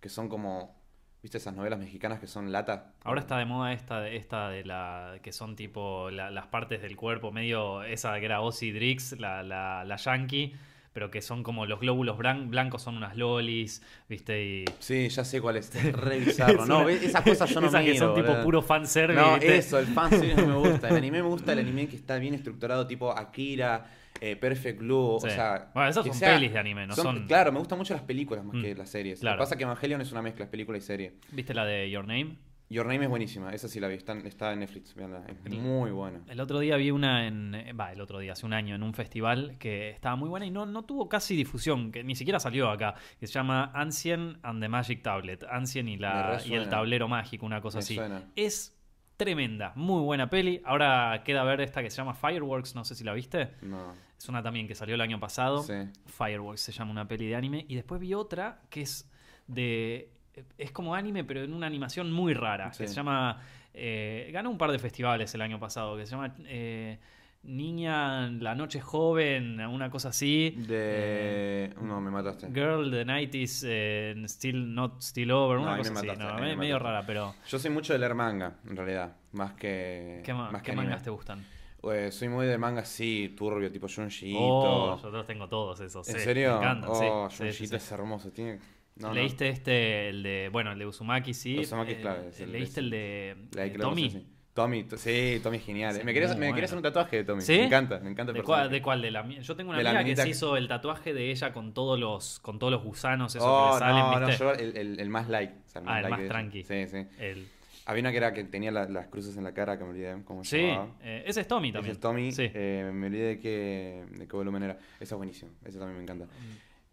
[0.00, 0.74] que son como,
[1.22, 2.92] ¿viste esas novelas mexicanas que son lata?
[3.04, 6.96] Ahora está de moda esta, esta de la que son tipo la- las partes del
[6.96, 10.54] cuerpo, medio esa que era Ozzy Drix, la, la, la yankee,
[10.92, 14.44] pero que son como los glóbulos blan- blancos son unas lolis, ¿viste?
[14.44, 15.74] Y Sí, ya sé cuál es.
[15.74, 16.62] Es re bizarro.
[16.62, 19.20] Es no, esas cosas yo no esas que miro, son tipo puro fanservice.
[19.20, 19.56] No, ¿viste?
[19.56, 20.88] eso, el fanservice no me gusta.
[20.90, 23.86] El anime me gusta el anime que está bien estructurado, tipo Akira,
[24.20, 25.18] eh, Perfect Blue.
[25.20, 25.26] Sí.
[25.26, 27.94] O sea, Bueno, esas son sea- pelis de anime, no son- Claro, me gustan mucho
[27.94, 29.20] las películas más Mm, que las series.
[29.20, 29.36] claro.
[29.36, 31.14] Lo que pasa es que Evangelion es una mezcla, es película y serie.
[31.32, 32.36] ¿Viste la de Your Name?
[32.70, 35.58] Your Name es buenísima, esa sí la vi, está, está en Netflix, veanla, es El-
[35.60, 36.22] muy buena.
[36.28, 37.52] El otro día vi una en.
[37.78, 40.50] Va, el otro día, hace un año, en un festival que estaba muy buena y
[40.50, 44.62] no, no tuvo casi difusión, que ni siquiera salió acá, que se llama Ancient and
[44.62, 45.44] the Magic Tablet.
[45.44, 47.94] Ancient y, la, y el tablero mágico, una cosa Me así.
[47.96, 48.24] suena.
[48.34, 48.74] Es
[49.16, 50.60] tremenda, muy buena peli.
[50.64, 53.50] Ahora queda ver esta que se llama Fireworks, no sé si la viste.
[53.62, 55.62] No, Es una también que salió el año pasado.
[55.62, 55.74] sí.
[56.06, 57.64] Fireworks se llama una peli de anime.
[57.68, 59.08] Y después vi otra que es
[59.46, 60.10] de.
[60.58, 62.70] Es como anime, pero en una animación muy rara.
[62.76, 63.40] Que se llama.
[63.72, 65.96] eh, ganó un par de festivales el año pasado.
[65.96, 66.98] Que se llama eh,
[67.44, 70.50] Niña La Noche Joven, una cosa así.
[70.66, 71.72] De...
[71.82, 72.48] No, me mataste.
[72.52, 76.06] Girl, The Night is eh, Still Not Still Over, No, una me cosa así.
[76.06, 76.92] mataste, No, ahí me- me medio mataste.
[76.92, 77.34] rara, pero.
[77.46, 80.86] Yo soy mucho de leer manga, en realidad, más que ¿Qué, más qué que anime.
[80.86, 81.44] mangas te gustan?
[81.92, 84.38] Eh, soy muy de manga, sí, turbio, tipo Junji Ito.
[84.38, 86.08] Oh, yo los tengo todos esos.
[86.08, 86.52] ¿En sí, serio?
[86.52, 88.30] Me encantan, oh, Sí, es hermoso.
[88.32, 88.58] Tiene...
[88.96, 89.12] no, no.
[89.14, 91.58] ¿Leíste este, el de, bueno, el de Uzumaki, sí?
[91.58, 94.26] Uzumaki es Eh, clave, es el- ¿Leíste el de La eh, lo Tommy?
[94.54, 95.94] Tommy, sí, Tommy es genial.
[95.96, 96.54] Sí, me quería, bueno.
[96.64, 97.42] hacer un tatuaje de Tommy.
[97.42, 97.58] ¿Sí?
[97.58, 98.70] Me encanta, me encanta el ¿De cuál.
[98.70, 99.02] ¿De cuál?
[99.02, 101.74] De la Yo tengo una De amiga que se hizo el tatuaje de ella con
[101.74, 104.76] todos los, con todos los gusanos, esos Oh, que le salen, no, no, yo el,
[104.76, 105.50] el- el más light.
[105.50, 106.62] o sea, Ah, el más tranqui.
[106.62, 107.04] Sí, sí.
[107.18, 107.48] El-
[107.86, 110.16] Había una que era que tenía la- las cruces en la cara, que me olvidé
[110.24, 111.92] cómo se Sí, eh, ese es Tommy Ese también.
[111.92, 112.32] es Tommy.
[112.32, 112.50] Sí.
[112.54, 114.78] eh, me olvidé de qué, de qué volumen era.
[115.00, 115.50] Esa es buenísimo.
[115.66, 116.26] Ese también me encanta.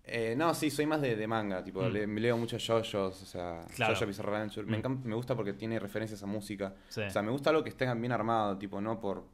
[0.04, 1.64] Eh, no, sí, soy más de, de manga.
[1.64, 1.92] Tipo, Mm.
[1.94, 4.06] le- leo mucho JoJo's, o sea, Claro.
[4.08, 4.48] Bizarre.
[4.66, 4.74] Me, Mm.
[4.74, 6.74] encanta- me gusta porque tiene referencias a música.
[6.90, 7.02] Sí.
[7.02, 9.26] O sea, me gusta algo que esté bien armado, tipo, no por,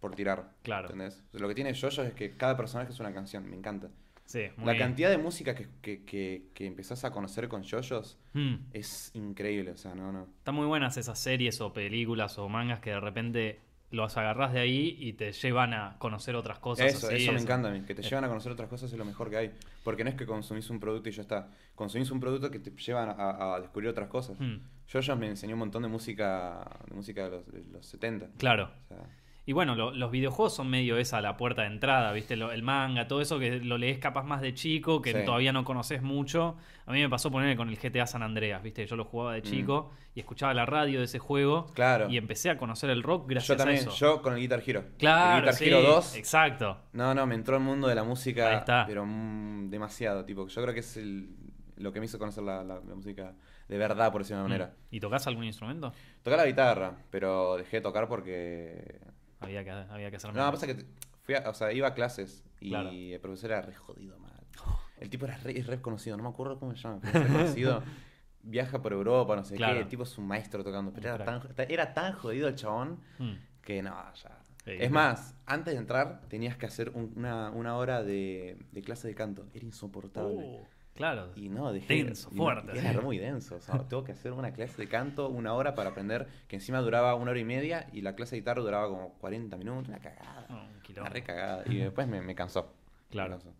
[0.00, 0.50] por tirar.
[0.62, 0.86] Claro.
[0.90, 1.22] ¿Entendés?
[1.32, 3.48] Lo que tiene JoJo es que cada personaje es una canción.
[3.48, 3.88] Me encanta.
[4.26, 8.16] Sí, muy La cantidad de música que, que, que, que empezás a conocer con JoJo's
[8.32, 8.54] Mm.
[8.72, 9.72] es increíble.
[9.72, 10.26] O sea, no, no.
[10.38, 13.60] Están muy buenas esas series o películas o mangas que de repente
[13.90, 16.86] los agarrás de ahí y te llevan a conocer otras cosas.
[16.86, 17.82] Eso, así, eso me encanta a mí.
[17.82, 19.52] Que te llevan a conocer otras cosas es lo mejor que hay.
[19.84, 21.50] Porque no es que consumís un producto y ya está.
[21.76, 24.40] Consumís un producto que te llevan a, a descubrir otras cosas.
[24.40, 24.56] Mm.
[24.88, 28.30] Yo ya me enseñó un montón de música de música de los, de los 70.
[28.38, 28.70] Claro.
[28.84, 29.06] O sea,
[29.46, 32.34] Y bueno, lo- los videojuegos son medio esa la puerta de entrada, ¿viste?
[32.34, 35.18] Lo- el manga, todo eso que lo lees capaz más de chico, que Sí.
[35.26, 36.56] todavía no conoces mucho.
[36.86, 38.86] A mí me pasó poner con el GTA San Andreas, ¿viste?
[38.86, 39.44] Yo lo jugaba de Mm.
[39.44, 41.66] chico y escuchaba la radio de ese juego.
[41.74, 42.08] Claro.
[42.08, 43.90] Y empecé a conocer el rock gracias yo también, a eso.
[43.94, 44.84] yo con el Guitar Hero.
[44.98, 46.16] claro, el Guitar sí, Hero 2.
[46.16, 46.78] Exacto.
[46.94, 48.86] No, no, me entró el mundo de la Ahí música, está.
[48.86, 50.24] pero mm, demasiado.
[50.24, 51.28] Tipo, yo creo que es el,
[51.76, 53.34] lo que me hizo conocer la, la- la música
[53.68, 54.72] de verdad, por decirlo de una manera.
[54.90, 54.94] Mm.
[54.94, 55.92] ¿Y tocas algún instrumento?
[56.22, 59.00] Tocar la guitarra, pero dejé de tocar porque.
[59.44, 60.84] Había que, había que hacer No, pasa que
[61.22, 62.90] fui a- o sea, iba a clases y Claro.
[62.90, 64.32] el profesor era re jodido mal.
[64.98, 67.82] El tipo era re, re conocido, no me acuerdo cómo se llama, pero conocido.
[68.46, 69.74] viaja por Europa, no sé Claro.
[69.74, 73.00] qué, el tipo es un maestro tocando, pero era tan, era tan jodido el chabón
[73.18, 73.32] Mm.
[73.62, 74.38] que no, ya.
[74.64, 74.92] Sí, es claro.
[74.94, 79.14] más, antes de entrar tenías que hacer un- una, una hora de, de clase de
[79.14, 80.36] canto, era insoportable.
[80.36, 81.30] Uh, claro.
[81.36, 82.04] Y no, dejé.
[82.04, 82.78] Denso, y fuerte.
[82.78, 83.56] Era muy denso.
[83.56, 86.80] O sea, tengo que hacer una clase de canto una hora para aprender, que encima
[86.80, 89.88] duraba una hora y media y la clase de guitarra duraba como 40 minutos.
[89.88, 90.46] Una cagada.
[90.50, 91.62] Oh, un Una re cagada.
[91.66, 92.74] Y después me, me cansó.
[93.10, 93.38] Claro.
[93.44, 93.52] Me.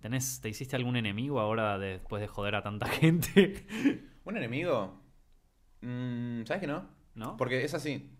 [0.00, 3.66] ¿Tenés, ¿Te hiciste algún enemigo ahora de- después de joder a tanta gente?
[4.24, 4.98] ¿Un enemigo?
[5.82, 6.86] Mm, ¿Sabes que no?
[7.14, 7.36] ¿No?
[7.36, 8.10] Porque es así.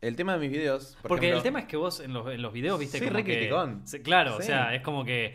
[0.00, 0.96] El tema de mis videos.
[1.00, 3.16] por Porque el tema es que vos en los, en los videos viste Soy como
[3.18, 3.36] re que...
[3.38, 3.82] criticón.
[3.86, 4.48] Sí, claro, o Sí.
[4.48, 5.34] sea, es como que...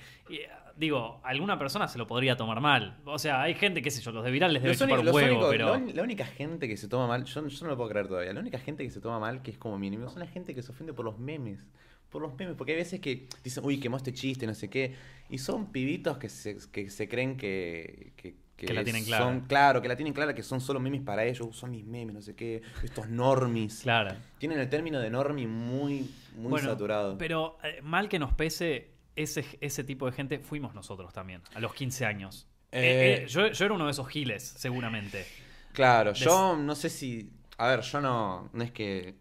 [0.79, 2.97] Digo, alguna persona se lo podría tomar mal.
[3.03, 5.35] O sea, hay gente, qué sé yo, los de viral les debe chupar un huevo,
[5.35, 5.77] únicos- pero...
[5.93, 8.39] la, única gente que se toma mal, yo, yo no lo puedo creer todavía, la
[8.39, 10.71] única gente que se toma mal, que es como enemigo, son la gente que se
[10.71, 11.67] ofende por los memes.
[12.09, 14.95] Por los memes, porque hay veces que dicen, uy, quemó este chiste, no sé qué.
[15.29, 19.25] Y son pibitos que se, que se creen que, que, Que la tienen clara.
[19.25, 21.85] Son, claro, que la tienen clara, que son solo memes para ellos, "Uh, son mis
[21.85, 22.61] memes, no sé qué.
[22.83, 23.81] Estos normis.
[23.83, 24.15] Claro.
[24.37, 27.17] Tienen el término de normi muy, muy saturado.
[27.17, 31.59] Pero eh, mal que nos pese, ese, ese tipo de gente fuimos nosotros también, a
[31.59, 32.47] los 15 años.
[32.71, 35.25] Eh, Eh, eh, yo, yo era uno de esos giles, seguramente.
[35.73, 37.31] Claro, Des- yo no sé si.
[37.57, 38.49] A ver, yo no.
[38.53, 39.15] No es que.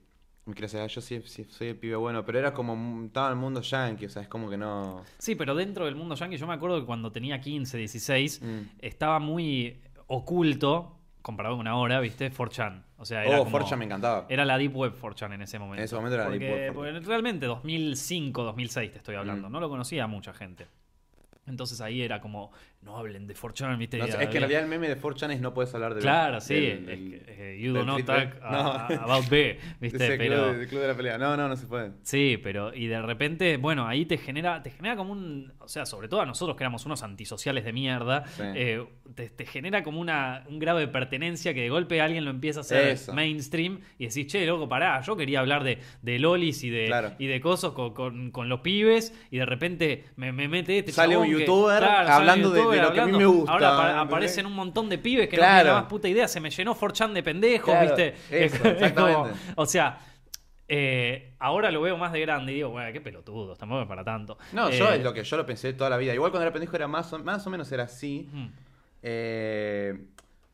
[0.44, 3.04] Me quiero decir, yo sí, sí soy el pibe bueno, pero era como.
[3.04, 5.02] Estaba en el mundo yankee, o sea, es como que no.
[5.18, 8.60] Sí, pero dentro del mundo yankee, yo me acuerdo que cuando tenía 15, 16, Mm.
[8.80, 10.97] estaba muy oculto,
[11.28, 12.32] comparado con ahora, ¿viste?
[12.32, 12.84] 4chan.
[12.96, 14.24] O sea, era Oh, como- 4chan me encantaba.
[14.30, 15.80] Era la Deep Web 4chan en ese momento.
[15.82, 16.74] En ese momento era la porque, Deep Web 4chan.
[16.74, 19.50] porque realmente 2005, 2006 te estoy hablando.
[19.50, 19.52] Mm.
[19.52, 20.66] No lo conocía mucha gente.
[21.46, 23.98] Entonces ahí era como, no hablen de 4chan, ¿viste?
[23.98, 26.40] No es que en realidad el meme de 4chan es no puedes hablar de Claro,
[26.40, 26.54] sí.
[26.54, 28.58] es que, eh, you do not talk a- No.
[28.72, 29.96] a- about B, ¿viste?
[30.06, 31.18] ese Pero, club, club de la pelea.
[31.18, 31.90] No, no, no se puede.
[32.02, 35.84] Sí, pero y de repente, bueno, ahí te genera, te genera como un, o sea,
[35.84, 38.42] sobre todo a nosotros que éramos unos antisociales de mierda, Sí.
[38.54, 42.30] eh, te, te genera como una, un grado de pertenencia que de golpe alguien lo
[42.30, 43.12] empieza a hacer Eso.
[43.12, 47.12] mainstream y decís, che, loco, pará, yo quería hablar de, de lolis y de, Claro.
[47.18, 50.92] y de cosos con, con- con los pibes y de repente me, me mete este
[50.92, 54.46] Sale un que- youtuber hablando de- de lo que a mí me gusta, Ahora aparecen
[54.46, 57.12] un montón de pibes que no tienen la más puta idea, se me llenó 4chan
[57.12, 58.14] de pendejos, Claro, ¿viste?
[58.30, 59.98] eso, Es como- o sea,
[60.68, 64.04] eh, ahora lo veo más de grande y digo, bueno, qué pelotudo, tampoco es para
[64.04, 64.36] tanto.
[64.52, 66.12] No, Eh, yo es lo que yo lo pensé toda la vida.
[66.14, 68.28] Igual cuando era pendejo era más o, más o menos era así.
[68.32, 68.46] mm,
[69.02, 69.94] Eh,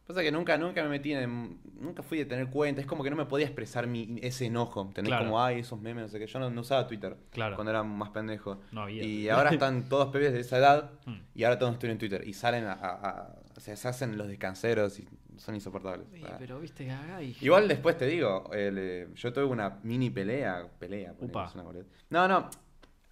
[0.06, 1.58] pasa que nunca, nunca me metí en.
[1.80, 2.80] Nunca fui de tener cuenta.
[2.80, 4.90] Es como que no me podía expresar mi, ese enojo.
[4.94, 5.24] Tener Claro.
[5.26, 6.26] como, ay, esos memes, no sé qué.
[6.26, 7.56] Yo no, no usaba Twitter Claro.
[7.56, 8.60] cuando era más pendejo.
[8.72, 9.02] No había.
[9.04, 10.90] Y ahora están todos pibes de esa edad.
[11.06, 11.16] Mm.
[11.34, 12.26] Y ahora todos estoy en Twitter.
[12.26, 12.72] Y salen a.
[12.72, 16.08] a- a- o sea, se hacen los descanseros y son insoportables.
[16.12, 20.66] Sí, pero viste, hay- Igual después te digo, el, eh, yo tuve una mini pelea.
[20.78, 21.46] Pelea, Upa.
[21.46, 21.64] es una.
[22.10, 22.50] No, no.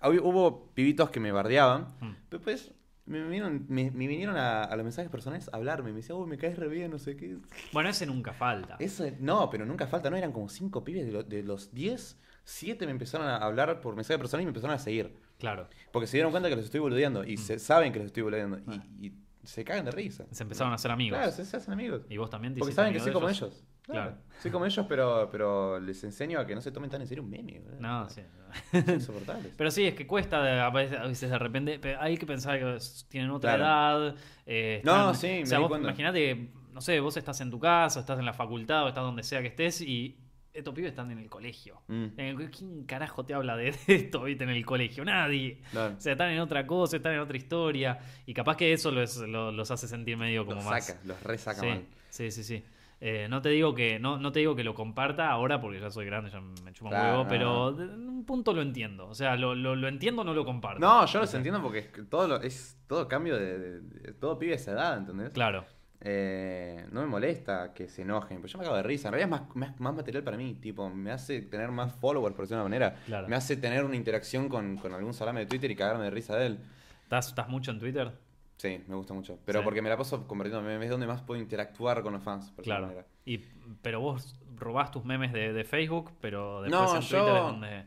[0.02, 1.83] hub- Hubo pibitos que me bardeaban.
[2.00, 2.14] Mm.
[2.28, 2.72] Pero Después
[3.07, 5.91] me vinieron, me, me vinieron a, a los mensajes personales a hablarme.
[5.91, 7.37] Me decían, uy, me caes re bien, no sé qué.
[7.73, 8.77] Bueno, ese nunca falta.
[8.79, 10.17] Eso, no, pero nunca falta, ¿no?
[10.17, 13.95] Eran como cinco pibes de, lo- de los 10, 7 me empezaron a hablar por
[13.97, 15.15] mensaje personal y me empezaron a seguir.
[15.38, 15.69] Claro.
[15.93, 17.29] Porque se dieron cuenta que los estoy boludeando Mm.
[17.29, 18.59] y se, saben que los estoy boludeando.
[18.69, 18.85] Ah.
[19.01, 19.12] Y, y
[19.45, 20.25] se cagan de risa.
[20.31, 21.19] Se empezaron a hacer amigos.
[21.19, 22.03] Claro, se, se hacen amigos.
[22.09, 23.65] Y vos también te Porque saben que soy de como ellos.
[23.87, 24.16] Claro.
[24.40, 27.23] Soy como ellos, pero, pero les enseño a que no se tomen tan en serio
[27.25, 27.61] un meme.
[27.81, 28.23] No, sí.
[28.71, 29.53] Son insoportables.
[29.57, 31.79] Pero sí, es que cuesta de- a veces, a veces de repente.
[31.81, 34.07] pero hay que pensar que tienen otra Claro.
[34.09, 34.16] edad.
[34.47, 35.88] eh, No, sí, me O sea, di vos cuenta.
[35.88, 39.03] imaginate que, no sé, vos estás en tu casa, estás en la facultad o estás
[39.05, 40.16] donde sea que estés y
[40.53, 41.81] estos pibes están en el colegio.
[41.88, 45.05] Mm, En el- ¿Quién carajo te habla de esto, viste, en el colegio?
[45.05, 45.61] Nadie.
[45.71, 45.95] claro.
[45.97, 47.99] O sea, están en otra cosa, están en otra historia.
[48.27, 50.87] Y capaz que eso los, lo- los hace sentir medio como Los más.
[50.87, 51.85] saca, los resaca sí, mal.
[52.11, 52.64] sí, sí, sí.
[53.05, 55.91] Eh, no te digo que no, no te digo que lo comparta ahora porque ya
[55.91, 58.62] soy grande, ya me chupa un Claro, huevo, no, pero de- en un punto lo
[58.62, 59.09] entiendo.
[59.09, 60.79] O sea, lo, lo, lo entiendo, no lo comparto.
[60.79, 64.12] No, yo los sea, entiendo porque es todo lo, es todo cambio de, de- de-
[64.12, 65.31] todo pibe esa edad, ¿entendés?
[65.31, 65.65] Claro,
[66.05, 69.09] Eh, no me molesta que se enojen, pero yo me cago de risa.
[69.09, 72.35] En realidad es más, más, más material para mí, tipo, me hace tener más followers,
[72.37, 72.97] por decirlo de una manera.
[73.07, 73.29] Claro.
[73.29, 76.37] Me hace tener una interacción con, con algún salame de Twitter y cagarme de risa
[76.37, 76.59] de él.
[77.05, 78.12] ¿Estás, estás mucho en Twitter?
[78.59, 79.38] Sí, me gusta mucho.
[79.45, 79.65] Pero Sí.
[79.65, 82.51] porque me la paso convirtiendo en memes, es donde más puedo interactuar con los fans,
[82.53, 82.87] por Claro.
[82.87, 83.07] manera.
[83.25, 83.38] Y,
[83.83, 87.43] pero vos robás tus memes de, de Facebook, pero después No, en Twitter yo- es
[87.43, 87.85] donde.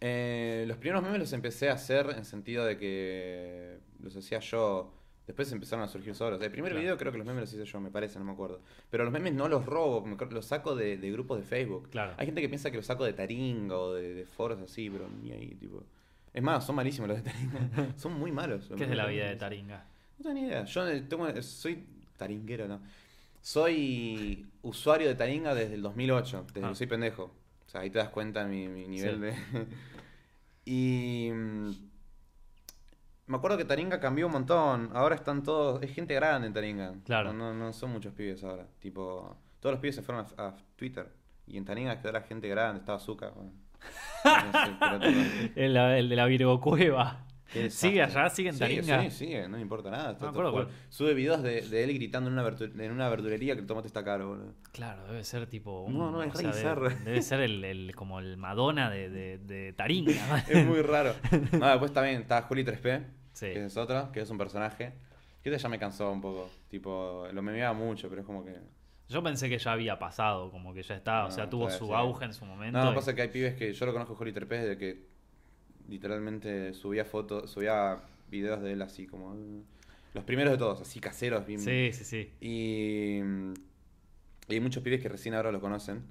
[0.00, 4.92] Eh, los primeros memes los empecé a hacer en sentido de que los hacía yo.
[5.26, 6.40] Después empezaron a surgir solos.
[6.40, 6.82] El primer Claro.
[6.82, 8.60] video creo que los memes los hice yo, me parece, no me acuerdo.
[8.90, 11.88] Pero los memes no los robo, los saco de, de grupos de Facebook.
[11.90, 12.14] Claro.
[12.16, 15.08] Hay gente que piensa que los saco de Taringa o de, de foros así, pero
[15.08, 15.82] ni ahí, tipo.
[16.32, 17.58] Es más, son malísimos los de Taringa.
[17.98, 18.70] son muy malos.
[18.76, 19.84] ¿Qué es de la vida de Taringa?
[20.18, 20.64] No tengo ni idea.
[20.64, 21.84] Yo tengo- soy
[22.16, 22.80] taringuero, ¿no?
[23.40, 26.70] Soy usuario de Taringa desde el 2008, desde Ah.
[26.70, 27.24] que soy pendejo.
[27.66, 29.20] O sea, ahí te das cuenta mi, mi nivel Sí.
[29.20, 29.66] de...
[30.64, 31.30] y...
[31.32, 31.70] mm,
[33.28, 34.90] Me acuerdo que Taringa cambió un montón.
[34.94, 35.82] Ahora están todos.
[35.82, 36.94] Es gente grande en Taringa.
[37.04, 37.32] Claro.
[37.32, 38.66] No, no, no son muchos pibes ahora.
[38.80, 39.36] Tipo.
[39.60, 41.08] Todos los pibes se fueron a, a Twitter.
[41.48, 42.80] Y en Taringa quedó la gente grande.
[42.80, 43.30] Estaba Zuka.
[43.30, 43.50] Bueno.
[44.24, 45.10] No sé, pero todo.
[45.54, 47.25] El, el de la Virgo Cueva.
[47.70, 48.28] ¿Sigue allá?
[48.28, 49.02] ¿Sigue en Sigue, Taringa?
[49.02, 50.12] Sí, sigue, no importa nada.
[50.12, 50.74] Está No me acuerdo full.
[50.88, 52.46] Sube videos de, de él gritando en una,
[52.84, 54.52] en una verdulería que el tomate está caro, boludo.
[54.72, 55.82] Claro, debe ser tipo.
[55.82, 58.90] un- No, no, es o re sea, debe, debe ser el, el- como el Madonna
[58.90, 60.44] de, de, de Taringa.
[60.48, 61.14] Es muy raro.
[61.52, 63.46] No, después también está Juli 3P, Sí.
[63.52, 64.92] que es otra, que es un personaje.
[65.42, 66.50] Que este ya me cansó un poco.
[66.68, 68.56] Tipo, lo memeaba mucho, pero es como que.
[69.08, 72.24] Yo pensé que ya había pasado, como que ya estaba, o sea, tuvo su auge
[72.24, 72.76] en su momento.
[72.82, 75.06] No, y- pasa que hay pibes que yo lo conozco Juli 3P desde que
[75.88, 79.36] literalmente subía fotos, subía videos de él así como.
[80.14, 81.60] Los primeros de todos, así caseros, bien.
[81.60, 82.30] Sí, sí, sí.
[82.40, 83.18] Y,
[84.48, 86.02] y hay muchos pibes que recién ahora lo conocen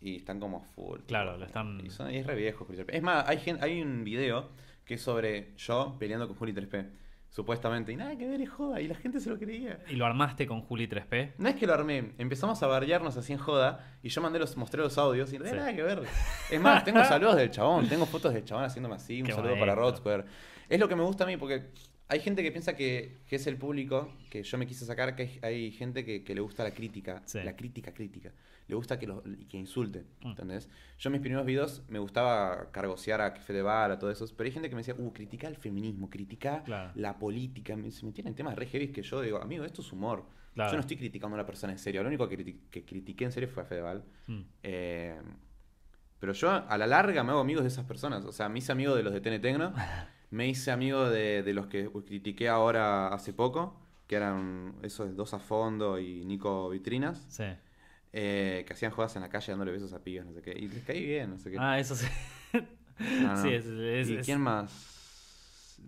[0.00, 1.00] y están como full.
[1.06, 2.64] Claro, lo están- Y, son- y es re viejo.
[2.64, 2.94] Juli 3P.
[2.94, 4.50] Es más, hay, gen- hay un video
[4.84, 6.86] que es sobre yo peleando con Juli 3P,
[7.30, 7.92] supuestamente.
[7.92, 8.80] Y nada que ver, es joda.
[8.80, 9.78] Y la gente se lo creía.
[9.88, 11.34] ¿Y lo armaste con Juli 3P?
[11.38, 14.56] No es que lo armé, empezamos a bardearnos así en joda y yo mandé los,
[14.56, 15.52] mostré los audios y no Sí.
[15.54, 16.02] nada que ver.
[16.50, 19.58] Es más, tengo saludos del chabón, tengo fotos del chabón haciéndome así, un Qué saludo
[19.58, 19.74] para.
[19.74, 20.24] Rod Square.
[20.68, 21.66] Es lo que me gusta a mí porque
[22.08, 25.22] hay gente que piensa que, que es el público que yo me quise sacar, que
[25.22, 27.40] hay, hay gente que, que le gusta la crítica, Sí.
[27.42, 28.32] la crítica crítica.
[28.68, 30.28] Le gusta que, lo, que insulte, Mm.
[30.28, 30.68] ¿entendés?
[30.98, 34.52] Yo en mis primeros videos me gustaba cargosear a Fedeval, a todo eso, pero hay
[34.52, 36.92] gente que me decía, uh, critica el feminismo, critica Claro.
[36.94, 39.90] la política, me- se metían en temas re heavy que yo digo, amigo, esto es
[39.92, 40.24] humor.
[40.54, 40.70] Claro.
[40.70, 42.02] Yo no estoy criticando a una persona en serio.
[42.02, 44.04] Lo único que, criti- que critiqué en serio fue a Fedeval.
[44.26, 44.40] Mm.
[44.64, 45.20] Eh,
[46.20, 48.24] pero yo a la larga me hago amigos de esas personas.
[48.24, 49.72] O sea, me hice amigo de los de TN Tecno.
[50.30, 53.80] Me hice amigo de, de los que critiqué ahora hace poco.
[54.06, 57.24] Que eran esos dos a fondo y Nico Vitrinas.
[57.30, 57.44] Sí.
[58.12, 60.52] Eh, que hacían jodas en la calle dándole besos a pibas, no sé qué.
[60.58, 61.56] Y les caí bien, no sé qué.
[61.60, 62.06] Ah, eso sí.
[62.98, 63.42] No, no.
[63.42, 64.96] Sí, es, es- ¿Y es- quién más?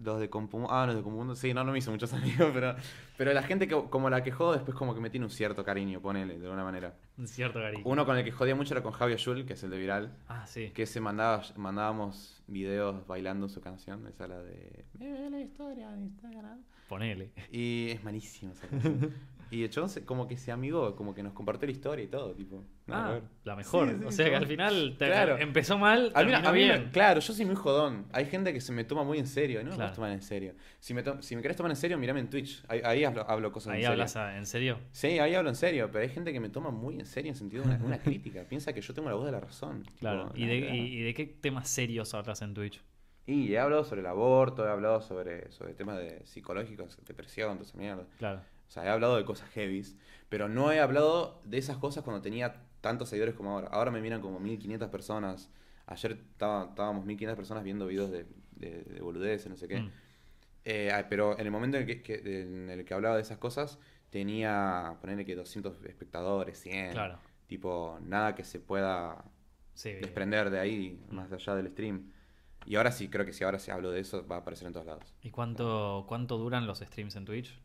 [0.05, 0.73] Los de Compumundo.
[0.73, 1.35] Ah, los de Compumundo.
[1.35, 2.77] Sí, no, no me hice muchos amigos, pero,
[3.19, 5.65] pero la gente que, como la que jodo después como que me tiene un cierto
[5.65, 6.95] cariño, ponele, de alguna manera.
[7.19, 7.83] un cierto cariño.
[7.85, 10.13] Uno con el que jodía mucho era con Javier Yul, que es el de Viral,
[10.29, 10.71] Ah, sí.
[10.71, 14.85] que se mandaba, mandábamos videos bailando su canción, esa la de...
[14.97, 16.63] Me ve la historia de Instagram.
[16.89, 17.33] Ponele.
[17.51, 19.13] Y es malísima esa canción.
[19.51, 22.09] y de hecho, se- como que se amigó, como que nos compartió la historia y
[22.09, 22.65] todo, tipo.
[22.89, 23.89] Ah, la mejor.
[23.89, 25.39] Sí, sí, o sea que al final te- Claro.
[25.39, 26.91] empezó mal, A mí, terminó a mí me- bien.
[26.93, 28.07] claro, yo soy muy jodón.
[28.13, 29.59] Hay gente que se me toma muy en serio.
[29.61, 29.79] No me Claro.
[29.89, 30.55] puedes tomar en serio.
[30.81, 32.65] Si me, to- si me querés tomar en serio, mirame en Twitch.
[32.69, 33.93] Ahí, ahí hablo, hablo cosas Ahí en serio.
[33.93, 34.79] hablas a- en serio.
[34.93, 35.89] Sí, ahí hablo en serio.
[35.93, 38.43] Pero hay gente que me toma muy en serio en sentido de una, una crítica.
[38.49, 39.83] Piensa que yo tengo la voz de la razón.
[39.85, 40.33] Tipo, Claro.
[40.35, 40.75] ¿Y nada de, que ver.
[40.75, 42.81] y, y de qué temas serios hablas en Twitch?
[43.27, 47.69] Y he hablado sobre el aborto, he hablado sobre, sobre temas de psicológicos, depresión, toda
[47.69, 48.05] esa mierda.
[48.19, 48.41] Claro.
[48.71, 49.97] O sea, he hablado de cosas heavies,
[50.29, 53.67] pero no he hablado de esas cosas cuando tenía tantos seguidores como ahora.
[53.73, 55.51] Ahora me miran como 1500 personas.
[55.87, 59.81] Ayer estábamos 1500 personas viendo videos de, de, de boludeces, no sé qué.
[59.81, 59.91] Mm.
[60.65, 63.23] Eh, ah, pero en el momento en el que, que- en el que hablaba de
[63.23, 63.81] esas cosas,
[64.11, 66.93] tenía, ponerle que 200 espectadores, 100.
[66.93, 67.19] Claro.
[67.49, 69.25] Tipo, nada que se pueda
[69.75, 69.91] Sí.
[69.95, 71.15] desprender de ahí, Mm.
[71.17, 72.13] más allá del stream.
[72.67, 74.75] Y ahora sí, creo que si ahora se hablo de eso, va a aparecer en
[74.75, 75.13] todos lados.
[75.23, 77.59] ¿Y cuánto, cuánto duran los streams en Twitch?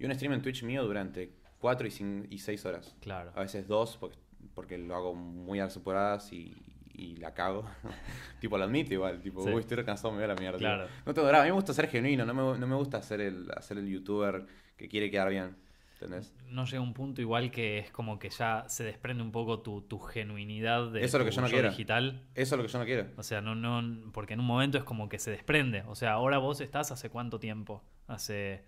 [0.00, 1.86] Y un stream en Twitch mío durante 4
[2.30, 2.96] y, 6 horas.
[3.00, 3.30] Claro.
[3.36, 4.18] A veces 2, porque,
[4.54, 6.56] porque lo hago muy arsupuradas y,
[6.94, 7.64] y la cago.
[8.40, 9.20] tipo, lo admito igual.
[9.20, 9.50] Tipo, Sí.
[9.50, 10.58] uy, estoy cansado, me voy a la mierda.
[10.58, 10.88] Claro.
[11.06, 11.42] No tengo drama.
[11.42, 13.86] A mí me gusta ser genuino, no me, no me gusta hacer el, hacer el
[13.88, 15.56] youtuber que quiere quedar bien.
[16.00, 16.32] ¿Entendés?
[16.48, 19.82] No llega un punto igual que es como que ya se desprende un poco tu,
[19.82, 21.68] tu genuinidad de Eso es lo que yo no quiero.
[21.68, 22.22] digital.
[22.34, 23.06] Eso es lo que yo no quiero.
[23.18, 25.82] O sea, no, no, porque en un momento es como que se desprende.
[25.88, 27.84] O sea, ahora vos estás hace cuánto tiempo?
[28.06, 28.64] Hace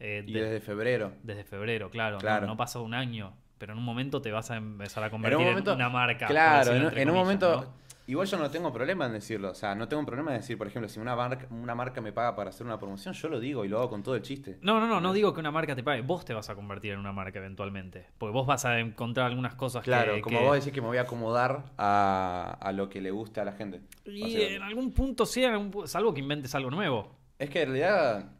[0.00, 1.12] eh, Y de- desde febrero.
[1.22, 2.16] desde febrero, claro.
[2.16, 2.46] no- Claro.
[2.46, 5.46] No, pasó un año, pero en un momento te vas a empezar a En convertir
[5.46, 6.26] en, una marca.
[6.26, 7.60] Claro, en, un- en momento.
[7.62, 7.80] ¿no?
[8.06, 9.50] Igual yo no tengo problema en decirlo.
[9.52, 12.12] O sea, no tengo problema en decir, por ejemplo, si una marca, una marca me
[12.12, 14.58] paga para hacer una promoción, yo lo digo y lo hago con todo el chiste.
[14.62, 16.02] No, no, no, no digo que una marca te pague.
[16.02, 18.08] Vos te vas a convertir en una marca eventualmente.
[18.18, 20.22] Porque vos vas a encontrar algunas cosas Claro, que.
[20.22, 23.42] como que- vos decís que me voy a acomodar a, a lo que le gusta
[23.42, 23.80] a la gente.
[24.06, 27.14] Y en algún punto sí, en algún salvo que inventes algo nuevo.
[27.38, 28.32] Es que en realidad.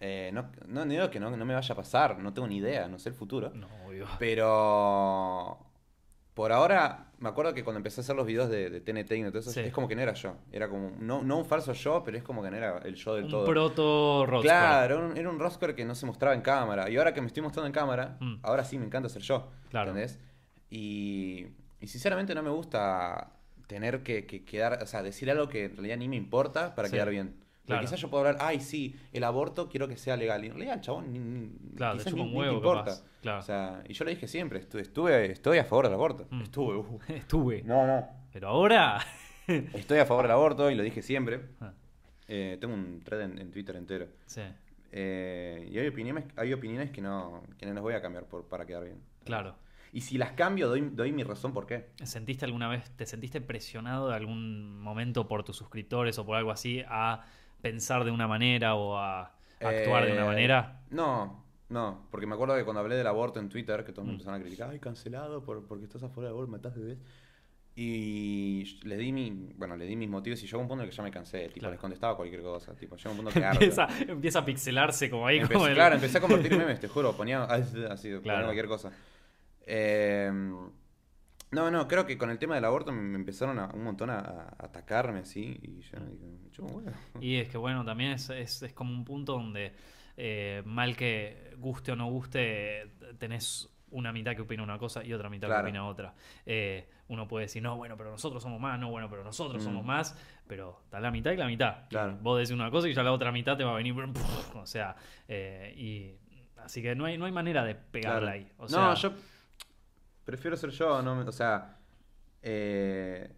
[0.00, 2.56] Eh, no, no no digo que no, no me vaya a pasar, no tengo ni
[2.58, 3.50] idea, no sé el futuro.
[3.54, 4.06] No, obvio.
[4.18, 5.58] Pero.
[6.34, 9.24] Por ahora, me acuerdo que cuando empecé a hacer los videos de, de TNT y
[9.24, 9.60] todo eso, Sí.
[9.60, 10.34] es como que no era yo.
[10.52, 10.90] Era como.
[11.00, 13.30] No, no un falso yo, pero es como que no era el yo del Un
[13.30, 13.46] todo.
[13.46, 14.58] proto Rockstar.
[14.86, 16.90] Claro, era un, era un Roscar que no se mostraba en cámara.
[16.90, 18.34] Y ahora que me estoy mostrando en cámara, Mm.
[18.42, 19.48] ahora sí me encanta ser yo.
[19.70, 19.92] Claro.
[19.92, 20.20] ¿Entendés?
[20.68, 21.46] Y,
[21.80, 23.32] y sinceramente no me gusta
[23.66, 26.88] tener que, que quedar, o sea, decir algo que en realidad ni me importa para
[26.88, 26.94] Sí.
[26.96, 27.34] quedar bien.
[27.66, 27.82] Claro.
[27.82, 30.44] quizás yo puedo hablar, ay, sí, el aborto quiero que sea legal.
[30.44, 32.96] Y en realidad, chabón, ni, Claro, quizás ni, un ni te huevo, importa.
[33.22, 33.38] Claro.
[33.40, 36.26] O sea, y yo lo dije siempre, estuve, estuve, estoy a favor del aborto.
[36.30, 36.42] Mm.
[36.42, 37.00] Estuve, uh.
[37.08, 37.62] Estuve.
[37.62, 38.08] No, no.
[38.32, 38.98] Pero ahora.
[39.46, 41.40] Estoy a favor del aborto y lo dije siempre.
[41.60, 41.72] Ah.
[42.28, 44.08] Eh, tengo un thread en, en Twitter entero.
[44.26, 44.42] Sí,
[44.92, 48.44] Eh, y hay opiniones, hay opiniones que no, que no las voy a cambiar por,
[48.48, 49.00] para quedar bien.
[49.24, 49.54] claro.
[49.92, 51.86] Y si las cambio, doy, doy mi razón por qué.
[52.04, 56.50] ¿Sentiste alguna vez, te sentiste presionado de algún momento por tus suscriptores o por algo
[56.50, 57.24] así a
[57.70, 60.82] pensar de una manera o a actuar de una Eh, manera?
[60.90, 64.12] No, no, porque me acuerdo que cuando hablé del aborto en Twitter, que todos me
[64.12, 64.14] Mm.
[64.14, 66.98] empezaron a criticar, ay, cancelado por, porque estás afuera del aborto, matás bebés.
[67.78, 70.90] Y le di mi, bueno, le di mis motivos y llegó un punto en el
[70.90, 71.72] que ya me cansé, tipo, Claro.
[71.72, 73.40] les contestaba cualquier cosa, tipo, llegó un punto que.
[73.76, 75.38] Empieza, empieza a pixelarse como ahí.
[75.40, 77.72] Empecé- como el- Claro, empecé a convertir memes, te juro, ponía así,
[78.08, 78.44] ponía Claro.
[78.44, 78.92] cualquier cosa.
[79.66, 80.30] Eh,
[81.52, 84.18] no, no, creo que con el tema del aborto me, empezaron a, un montón a,
[84.18, 86.92] a atacarme así y yo dije, yo, bueno.
[87.20, 89.72] Y es que bueno, también es, es, es como un punto donde
[90.16, 95.12] eh, mal que guste o no guste, tenés una mitad que opina una cosa y
[95.12, 95.62] otra mitad Claro.
[95.62, 96.14] que opina otra.
[96.44, 99.64] Eh, uno puede decir, no, bueno, pero nosotros somos más, no, bueno, pero nosotros Mm.
[99.64, 101.88] somos más, pero está la mitad y la mitad.
[101.88, 102.18] Claro.
[102.20, 103.94] Vos decís una cosa y ya la otra mitad te va a venir,
[104.56, 104.96] o sea,
[105.28, 106.16] eh, y
[106.60, 108.32] así que no hay, no hay manera de pegarla Claro.
[108.34, 108.52] ahí.
[108.58, 109.12] O sea, no, yo
[110.26, 111.78] prefiero ser yo, no, o sea,
[112.42, 113.30] eh,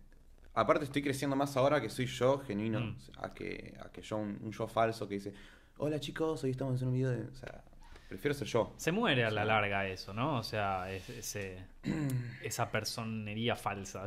[0.55, 2.97] aparte estoy creciendo más ahora que soy yo genuino, Mm.
[3.19, 5.33] a que a que yo un, un yo falso que dice,
[5.77, 7.63] hola chicos, hoy estamos en un video de, o sea,
[8.09, 8.75] prefiero ser yo.
[8.77, 10.39] Se muere a la larga eso, ¿no?
[10.39, 11.59] O sea, es- ese,
[12.43, 14.05] esa personería falsa.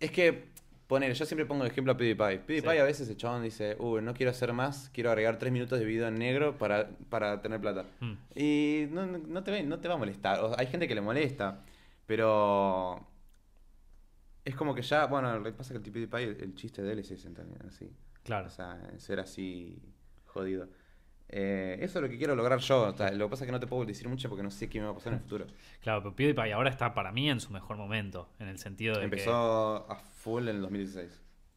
[0.00, 0.52] Es que,
[0.86, 2.40] poner, yo siempre pongo el ejemplo a PewDiePie.
[2.40, 2.78] PewDiePie Sí.
[2.78, 5.84] a veces el chabón dice, uy, no quiero hacer más, quiero agregar tres minutos de
[5.86, 7.86] video en negro para, para tener plata.
[8.00, 8.12] Mm.
[8.34, 10.40] Y no, no- te, va- no te va a molestar.
[10.40, 11.60] O sea, hay gente que le molesta,
[12.06, 13.06] pero
[14.44, 16.82] es como que ya, bueno, lo que pasa es que el PewDiePie, el, el chiste
[16.82, 17.90] de él es ese también, así.
[18.22, 18.46] Claro.
[18.46, 19.78] O sea, ser así
[20.26, 20.68] jodido.
[21.28, 22.82] Eh, eso es lo que quiero lograr yo.
[22.88, 24.68] O sea, lo que pasa es que no te puedo decir mucho porque no sé
[24.68, 25.46] qué me va a pasar en el futuro.
[25.80, 29.04] Claro, pero PewDiePie ahora está para mí en su mejor momento, en el sentido de,
[29.04, 31.10] Empezó a full en el 2016.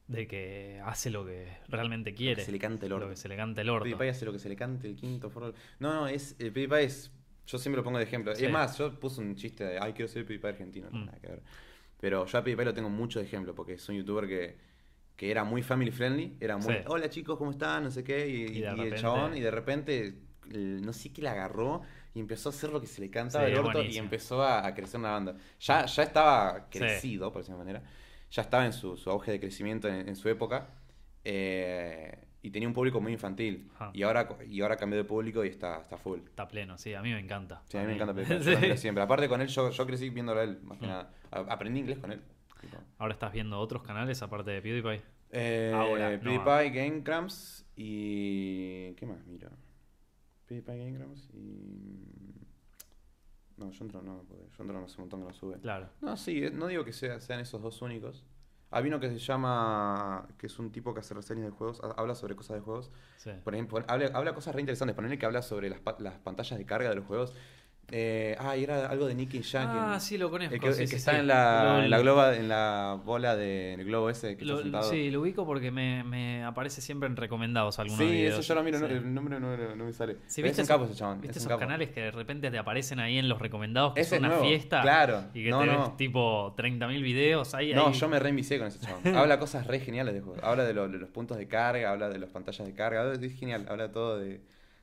[0.07, 2.43] que, de que hace lo que realmente quiere.
[2.43, 3.09] se le cante el Lo orto.
[3.09, 3.83] que se le cante el orto.
[3.83, 5.53] PewDiePie hace lo que se le cante el quinto forro.
[5.79, 7.11] No, no, es, el PewDiePie es.
[7.47, 8.35] Yo siempre lo pongo de ejemplo.
[8.35, 8.45] Sí.
[8.45, 10.89] Es más, yo puse un chiste de, ay, quiero ser PewDiePie argentino.
[10.91, 11.05] No, Mm.
[11.05, 11.41] nada que ver.
[11.99, 14.57] Pero yo a PewDiePie lo tengo mucho de ejemplo porque es un youtuber que,
[15.15, 16.37] que era muy family friendly.
[16.39, 16.79] Era muy, Sí.
[16.87, 17.83] hola chicos, ¿cómo están?
[17.83, 18.27] No sé qué.
[18.27, 20.13] Y, el chabón, y de repente,
[20.53, 21.81] no sé qué le agarró
[22.13, 24.65] y empezó a hacer lo que se le cantaba Sí, el orto y empezó a,
[24.67, 25.35] a crecer una banda.
[25.59, 27.83] Ya, ya estaba crecido, por decirlo de manera.
[28.29, 30.67] Ya estaba en su, su auge de crecimiento en, en su época.
[31.23, 33.69] eh, y tenía un público muy infantil.
[33.75, 33.91] Ajá.
[33.93, 36.19] Y ahora, y ahora cambió de público y está, está full.
[36.19, 37.61] Está pleno, sí, a mí me encanta.
[37.67, 38.77] Sí, a mí me encanta Sí.
[38.77, 39.03] Siempre.
[39.03, 40.89] Aparte con él, yo, yo crecí viéndolo a él, más que Mm.
[40.89, 41.11] nada.
[41.31, 42.21] Aprendí inglés con él.
[42.97, 45.01] Ahora estás viendo otros canales aparte de PewDiePie.
[45.31, 46.19] Eh, Ahora, no.
[46.23, 48.93] PewDiePie, Game Grumps y...
[48.93, 49.49] ¿Qué más miro?
[50.47, 52.33] PewDiePie, Game Grumps y...
[53.57, 55.59] No, Jontron no, porque Jontron hace un montón que lo sube.
[55.59, 55.89] Claro.
[56.01, 58.23] No, sí, eh, no digo que sea- sean esos dos únicos.
[58.69, 61.93] Hay uno que se llama, que es un tipo que hace reseñas de juegos, ha-
[61.99, 62.91] habla sobre cosas de juegos.
[63.17, 63.31] Sí.
[63.43, 64.95] Por ejemplo, habla, habla cosas re interesantes.
[64.95, 67.33] Ponerle que habla sobre las, pa- las pantallas de carga de los juegos.
[67.89, 69.65] Eh, ah, y era algo de Nicky Jack.
[69.71, 70.53] Ah, sí, lo conozco.
[70.53, 71.19] El que, sí, el sí, que está sí.
[71.19, 74.43] en la, Lo- en la globa, en la bola de, en el globo ese que
[74.43, 74.89] lo- está sentado.
[74.91, 78.39] sí, lo ubico porque me, me aparece siempre en recomendados algunos Sí, videos.
[78.39, 80.17] eso yo lo miro, no- el nombre no, no- no me sale.
[80.27, 81.21] Sí, ¿viste, es un capo esos- ese chabón.
[81.21, 81.61] ¿viste es esos capo.
[81.61, 84.43] canales que de repente te aparecen ahí en los recomendados que Ese son una nuevo,
[84.43, 84.81] fiesta?
[84.81, 85.23] claro.
[85.33, 85.93] Y que No, tenés no.
[85.95, 87.73] tipo 30.000 videos ahí.
[87.73, 87.93] No, ahí.
[87.93, 89.15] yo me reinvicié con ese chabón.
[89.15, 90.43] Habla cosas re geniales de juegos.
[90.43, 93.13] Habla de, lo- de los puntos de carga, habla de las pantallas de carga.
[93.13, 94.41] Es genial, habla todo de,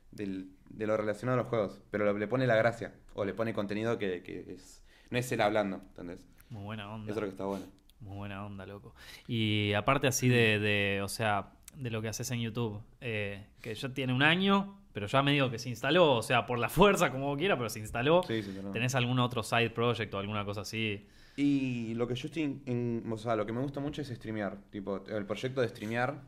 [0.09, 1.81] del- de lo relacionado a los juegos.
[1.91, 2.93] Pero le pone la gracia.
[3.13, 4.83] O le pone contenido que, que es.
[5.09, 6.27] No es él hablando, ¿entendés?
[6.49, 7.11] Muy buena onda.
[7.11, 7.65] Eso es lo que está bueno.
[8.01, 8.93] Muy buena onda, loco.
[9.27, 13.73] Y aparte así de, de, o sea, de lo que haces en YouTube, eh, que
[13.73, 17.11] ya tiene un año, pero ya medio que se instaló, o sea, por la fuerza,
[17.11, 18.21] como quiera, pero se instaló.
[18.23, 18.51] Sí, sí.
[18.73, 21.07] ¿Tenés algún otro side project o alguna cosa así?
[21.37, 22.43] Y lo que yo estoy.
[22.43, 24.57] en- en- o sea, lo que me gusta mucho es streamear.
[24.71, 26.21] Tipo, el proyecto de streamear.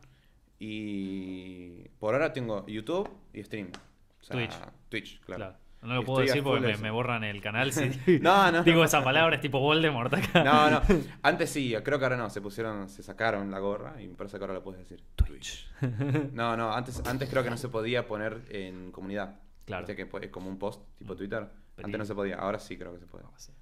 [0.82, 1.88] Y.
[1.98, 3.68] Por ahora tengo YouTube y stream.
[4.28, 4.54] Sea, Twitch.
[4.88, 5.38] Twitch, claro.
[5.44, 5.56] Claro.
[5.80, 7.88] No lo puedo decir porque me, borran el canal si
[8.20, 8.64] No, no.
[8.64, 10.42] digo esa palabra, es tipo Voldemort acá.
[10.42, 10.82] No, no.
[11.22, 12.28] Antes sí, creo que ahora no.
[12.30, 15.04] Se pusieron, se sacaron la gorra y me parece que ahora lo puedes decir.
[15.14, 15.70] Twitch.
[16.32, 16.72] No, no.
[16.72, 19.36] Antes, antes creo que no se podía poner en comunidad.
[19.66, 19.86] Claro.
[19.86, 21.48] Viste que es como un post tipo Twitter.
[21.76, 21.84] Pedí.
[21.84, 22.36] Antes no se podía.
[22.36, 23.22] Ahora sí creo que se puede.
[23.22, 23.52] No, sí,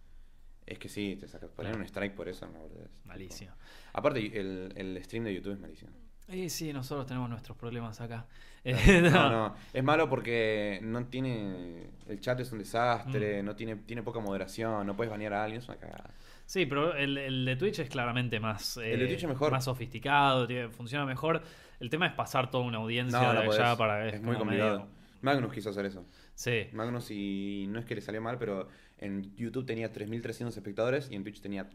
[0.64, 1.50] Es que sí, te sacas.
[1.50, 1.82] Poner Claro.
[1.82, 2.90] un strike por eso, no, boludez.
[3.04, 3.52] Malísimo.
[3.92, 5.90] Aparte, el, el stream de YouTube es malísimo.
[6.28, 8.26] Y sí, nosotros tenemos nuestros problemas acá.
[9.02, 9.54] No, no.
[9.72, 11.90] Es malo porque no tiene.
[12.08, 13.46] El chat es un desastre, Mm.
[13.46, 16.10] no tiene, tiene poca moderación, no puedes banear a alguien, es una cagada.
[16.46, 19.50] Sí, pero el, el de Twitch es claramente más, El de eh, Twitch es mejor.
[19.50, 21.42] más sofisticado, tiene- funciona mejor.
[21.80, 23.60] El tema es pasar toda una audiencia No, no de podés.
[23.60, 24.78] allá para Es muy como complicado.
[24.80, 24.90] medio-
[25.22, 26.04] Magnus quiso hacer eso.
[26.34, 31.08] Sí, Magnus y no es que le salió mal, pero en YouTube tenía 3.300 espectadores
[31.10, 31.66] y en Twitch tenía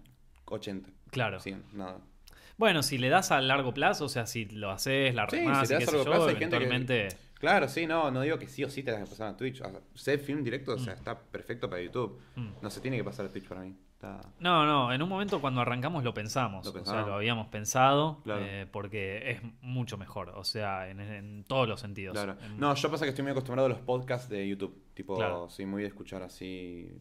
[0.46, 0.89] 80.
[1.10, 1.39] claro.
[1.39, 1.98] 100, nada.
[2.62, 5.68] Bueno, si le das a largo plazo, o sea, si lo haces, la Sí, remás
[5.68, 7.07] si y le das a largo yo, plazo, hay gente que-.
[7.39, 9.62] Claro, sí, no, no digo que sí o sí te tengas que pasar a Twitch.
[9.62, 12.20] O sea, ser film directo, o sea, está perfecto para YouTube.
[12.36, 12.49] Mm.
[12.62, 13.76] No se tiene que pasar a Twitch para mí.
[13.93, 14.22] Está...
[14.39, 18.22] No, no, en un momento cuando arrancamos lo pensamos, Lo o sea, lo habíamos pensado,
[18.24, 18.45] Claro.
[18.45, 22.14] eh, porque es mucho mejor, o sea, en, en todos los sentidos.
[22.14, 22.36] Claro.
[22.45, 24.80] En- No, yo pasa que estoy muy acostumbrado a los podcasts de YouTube.
[24.93, 25.49] Tipo, Claro.
[25.49, 26.91] soy muy de escuchar así.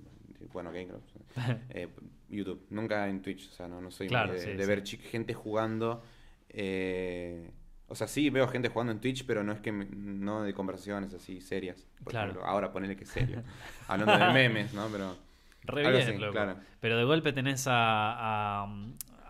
[0.52, 1.12] Bueno, Game Grumps,
[1.70, 1.88] eh,
[2.28, 2.66] YouTube.
[2.70, 3.48] Nunca en Twitch.
[3.48, 4.68] O sea, no, no soy Claro, de, sí, de sí.
[4.68, 6.02] ver gente jugando.
[6.48, 7.50] eh,
[7.88, 10.54] o sea, sí veo gente jugando en Twitch, pero no es que me- no de
[10.54, 11.86] conversaciones así serias.
[12.04, 12.28] Por Claro.
[12.30, 13.42] ejemplo, ahora ponele que serio.
[13.88, 14.86] Hablando de memes, ¿no?
[14.92, 15.16] Pero.
[15.64, 16.32] Re algo bien, así, loco.
[16.32, 16.56] claro.
[16.80, 18.74] Pero de golpe tenés a, a,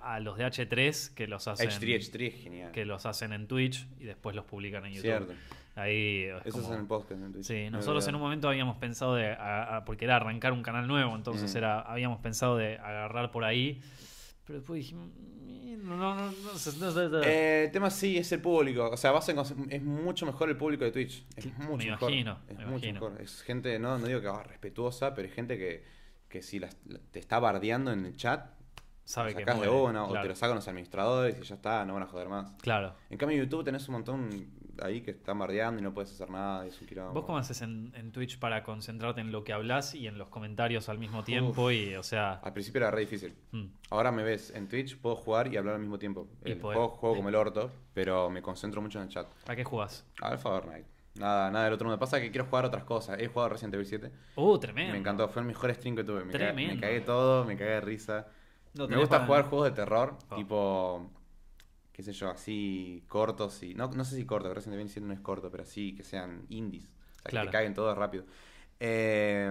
[0.03, 2.73] a los de H3 que los hacen H3, H3 es genial.
[2.73, 5.03] que los hacen en Twitch y después los publican en YouTube.
[5.03, 5.33] Cierto.
[5.81, 7.47] Ahí es Eso es en el podcast en Twitch.
[7.47, 10.62] Sí, No nosotros en un momento habíamos pensado de, a- a- porque era arrancar un
[10.62, 11.59] canal nuevo, entonces Mm.
[11.59, 13.81] era, habíamos pensado de agarrar por ahí,
[14.47, 17.28] pero después dijimos, "Mm, no, no, no, no, sé, no sé, no sé".
[17.31, 18.91] Eh, el tema sí es el público.
[18.91, 19.33] O sea, vas a
[19.70, 21.24] es mucho mejor el público de Twitch.
[21.37, 22.11] Es mucho me mejor.
[22.11, 23.09] imagino, Es me mucho imagino.
[23.11, 23.22] mejor.
[23.22, 25.85] Es gente, no, no digo que va respetuosa, pero es gente que,
[26.28, 28.51] que si las- la- te está bardeando en el chat,
[29.05, 30.22] sabe lo que sacás de muere, una o claro.
[30.22, 32.53] te lo sacan los administradores y ya está, no van a joder más.
[32.62, 32.95] Claro.
[33.09, 34.31] En cambio, en YouTube tenés un montón
[34.83, 36.64] ahí que están bardeando y no puedes hacer nada.
[36.66, 37.12] y Es un quilombo.
[37.12, 40.28] ¿Vos cómo haces en, en Twitch para concentrarte en lo que hablas y en los
[40.28, 41.70] comentarios al mismo tiempo?
[41.70, 43.35] Y, o sea, Al principio era re difícil.
[43.53, 46.28] mm, Ahora me ves en Twitch, puedo jugar y hablar al mismo tiempo.
[46.45, 49.26] El juego, juego como el orto, pero me concentro mucho en el chat.
[49.47, 50.05] ¿a qué jugás?
[50.20, 50.87] Alpha Fortnite.
[51.16, 51.99] Nada, nada del otro mundo.
[51.99, 53.18] Pasa que quiero jugar otras cosas.
[53.18, 54.11] He jugado Resident Evil 7.
[54.37, 54.93] Uh, tremendo.
[54.93, 56.24] Me encantó, fue el mejor stream que tuve.
[56.24, 56.74] Me, Tremendo.
[56.76, 58.28] me cagué todo, me cagué de risa.
[58.74, 60.37] No me gusta jugar juegos de terror, Oh.
[60.37, 61.11] tipo,
[61.93, 63.74] qué sé yo, así cortos y...
[63.74, 66.47] No, no sé si corto, Resident Evil 7 no es corto, pero así que sean
[66.49, 66.84] indies.
[66.84, 66.88] O
[67.22, 67.47] sea, Claro.
[67.47, 68.24] que te caguen todos rápido.
[68.78, 69.51] Eh,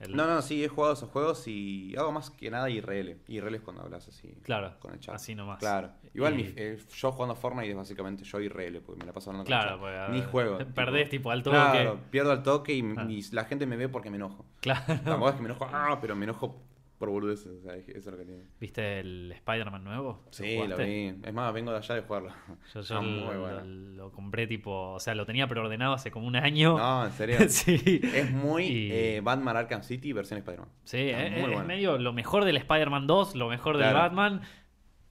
[0.00, 3.18] El- no, no, sí, he jugado esos juegos y hago más que nada IRL.
[3.28, 4.28] IRL es cuando hablas así.
[4.42, 5.14] Claro, Con el chat.
[5.14, 5.58] así nomás.
[5.58, 5.90] Claro.
[6.14, 9.30] Igual Y- mi- eh, yo jugando Fortnite es básicamente yo IRL, porque me la paso
[9.30, 10.10] hablando Claro, con el chat.
[10.10, 10.58] Ni juego.
[10.74, 11.56] perdés, tipo, al toque.
[11.56, 13.06] Claro, pierdo al toque y, Ah.
[13.08, 14.44] y la gente me ve porque me enojo.
[14.60, 14.84] Claro.
[15.04, 16.62] Tampoco es que me enojo, ah, pero me enojo
[16.98, 17.46] por boludeces.
[17.58, 18.42] O sea, eso es lo que tiene.
[18.60, 20.22] ¿Viste el Spider-Man nuevo?
[20.26, 21.14] ¿Lo Sí, lo vi.
[21.22, 22.30] Es más, vengo de allá de jugarlo.
[22.74, 23.60] Yo, yo muy lo, bueno.
[23.64, 26.76] lo- lo compré tipo, o sea, lo tenía preordenado hace como un año.
[26.78, 27.36] No, en serio.
[27.48, 28.00] sí.
[28.14, 30.68] Es muy Y- eh, Batman Arkham City versión Spider-Man.
[30.84, 33.98] Sí, Está es, es medio lo mejor del Spider-Man 2, lo mejor del Claro.
[33.98, 34.40] Batman.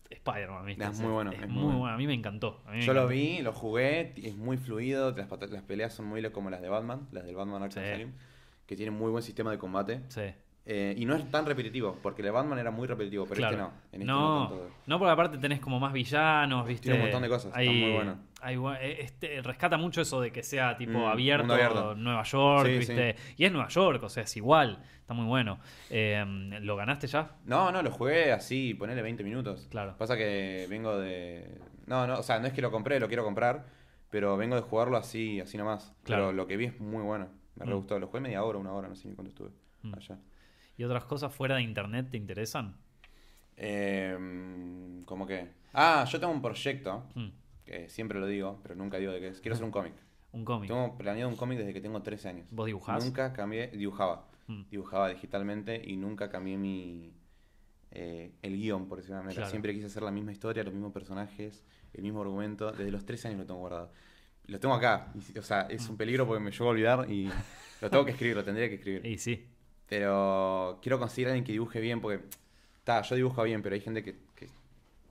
[0.09, 0.83] Spider-Man, ¿viste?
[0.85, 1.79] Es muy bueno, Es, muy muy bueno.
[1.79, 1.93] bueno.
[1.95, 2.61] A mí me encantó.
[2.69, 5.27] me Yo lo vi, lo jugué, es muy fluido, las,
[5.63, 7.89] peleas son muy como las de Batman, las del Batman Arkham Sí.
[7.91, 8.11] Asylum,
[8.65, 10.01] que tienen muy buen sistema de combate.
[10.09, 10.21] Sí.
[10.67, 13.53] Eh, y no es tan repetitivo, porque el Batman era muy repetitivo, pero claro.
[13.53, 13.71] este no.
[13.91, 14.51] En este no,
[14.87, 16.83] no porque aparte tenés como más villanos, ¿viste?
[16.85, 18.17] Tiene un montón de cosas, está Hay- muy bueno.
[18.41, 21.93] hay eh, este, rescata mucho eso de que sea tipo Mm, abierto.
[21.95, 23.15] Nueva York, Sí, ¿viste?
[23.37, 24.79] Y es Nueva York, o sea, es igual.
[25.01, 25.59] Está muy bueno.
[25.91, 26.25] Eh,
[26.61, 27.33] ¿Lo ganaste ya?
[27.45, 29.67] No, no, lo jugué así, ponele 20 minutos.
[29.69, 29.95] Claro.
[29.99, 31.59] Pasa que vengo de...
[31.85, 33.67] No, no, o sea, no es que lo compré, lo quiero comprar,
[34.09, 35.93] pero vengo de jugarlo así, así nomás.
[36.03, 36.23] Claro.
[36.23, 37.77] Pero lo que vi es muy bueno, me re Mm.
[37.77, 37.99] gustó.
[37.99, 39.51] Lo jugué media hora, una hora, no sé ni cuánto estuve
[39.83, 39.93] Mm.
[39.95, 40.17] allá.
[40.77, 42.75] ¿Y otras cosas fuera de internet te interesan?
[43.57, 44.17] Eh,
[45.05, 45.47] ¿Cómo que?
[45.73, 47.27] Ah, yo tengo un proyecto, Mm,
[47.65, 49.41] que siempre lo digo, pero nunca digo de qué es.
[49.41, 49.93] Quiero hacer un cómic.
[50.31, 50.67] Un cómic.
[50.69, 52.47] Tengo planeado un cómic desde que tengo 13 años.
[52.51, 53.03] ¿Vos dibujás?
[53.03, 54.27] Nunca cambié, dibujaba.
[54.47, 54.63] Mm.
[54.69, 57.13] Dibujaba digitalmente y nunca cambié mi
[57.91, 59.35] eh, el guion, por decirlo de manera.
[59.35, 59.49] Claro.
[59.49, 61.63] Siempre quise hacer la misma historia, los mismos personajes,
[61.93, 62.71] el mismo argumento.
[62.71, 63.91] Desde los 13 años lo tengo guardado.
[64.47, 65.11] Lo tengo acá.
[65.33, 67.29] y o sea, es un peligro porque me llevo a olvidar y
[67.81, 69.05] lo tengo que escribir, lo tendría que escribir.
[69.05, 69.47] Y sí.
[69.87, 72.23] Pero quiero conseguir a alguien que dibuje bien porque,
[72.79, 74.45] está, yo dibujo bien, pero hay gente que, que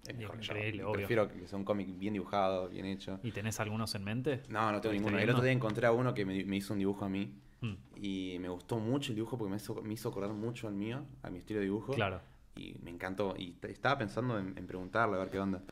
[0.06, 0.88] es mejor que yo.
[0.88, 0.92] Obvio.
[0.92, 3.20] Prefiero que sea un cómic bien dibujado, bien hecho.
[3.22, 4.42] ¿Y tenés algunos en mente?
[4.48, 5.18] No, no tengo ¿Estuviste ninguno.
[5.18, 7.32] El otro día encontré a uno que me, me hizo un dibujo a mí.
[7.60, 10.74] Mm, Y me gustó mucho el dibujo porque me hizo, me hizo acordar mucho al
[10.74, 11.92] mío, a mi estilo de dibujo.
[11.94, 12.20] Claro.
[12.56, 13.34] Y me encantó.
[13.38, 15.62] Y estaba pensando en, en preguntarle a ver qué onda.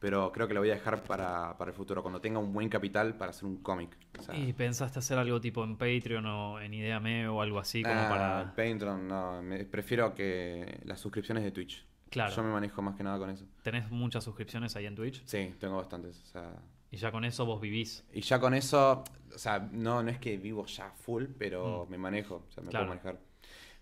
[0.00, 2.68] Pero creo que lo voy a dejar para, para el futuro, cuando tenga un buen
[2.70, 3.96] capital para hacer un cómic.
[4.18, 7.82] O sea, ¿Y pensaste hacer algo tipo en Patreon o en Ideame o algo así
[7.82, 8.44] como ah, para...?
[8.56, 9.42] Patreon, no.
[9.42, 11.84] me- prefiero que las suscripciones de Twitch.
[12.08, 12.34] Claro.
[12.34, 13.44] Yo me manejo más que nada con eso.
[13.62, 15.22] ¿Tenés muchas suscripciones ahí en Twitch?
[15.26, 16.18] Sí, tengo bastantes.
[16.22, 16.50] O sea,
[16.90, 18.02] Y ya con eso vos vivís.
[18.12, 21.90] y ya con eso, o sea, no, no es que vivo ya full, pero Mm.
[21.90, 22.86] me manejo, o sea, me Claro.
[22.86, 23.20] puedo manejar.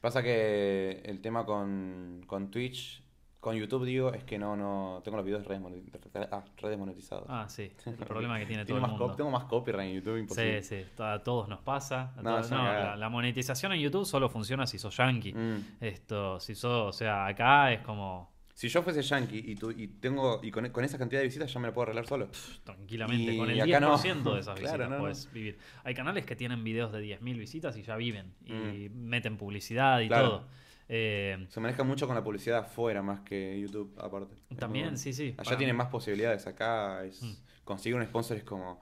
[0.00, 3.02] Pasa que el tema con, con Twitch,
[3.48, 7.26] con YouTube digo, es que no, no, tengo los videos redes, monetizados.
[7.28, 7.42] ah.
[7.42, 7.70] Ah, sí.
[7.86, 9.14] El problema que tiene todo el mundo.
[9.16, 10.62] tengo más copyright en YouTube, Sí, imposible.
[10.62, 12.12] sí, a todos nos pasa.
[12.16, 15.32] a No, todos- no, la, la monetización en YouTube solo funciona si sos yankee.
[15.32, 15.64] Mm.
[15.80, 19.86] Esto, si sos, o sea, acá es como Si yo fuese yankee y, tu- y
[19.86, 22.26] tengo y con, con esa cantidad de visitas ya me lo puedo arreglar solo.
[22.28, 24.34] pff, tranquilamente, Y con el acá 10% no.
[24.34, 24.98] de esas visitas no.
[24.98, 25.58] puedes vivir.
[25.84, 28.94] Hay canales que tienen videos de 10.000 visitas y ya viven y Mm.
[29.08, 30.28] meten publicidad y Claro.
[30.28, 30.48] todo.
[30.88, 34.34] Eh, Se maneja mucho con la publicidad afuera más que YouTube, aparte.
[34.58, 34.96] También, bueno.
[34.98, 35.34] sí, sí.
[35.36, 37.32] Allá para tienen más posibilidades, acá es, Mm.
[37.64, 38.80] conseguir un sponsor es como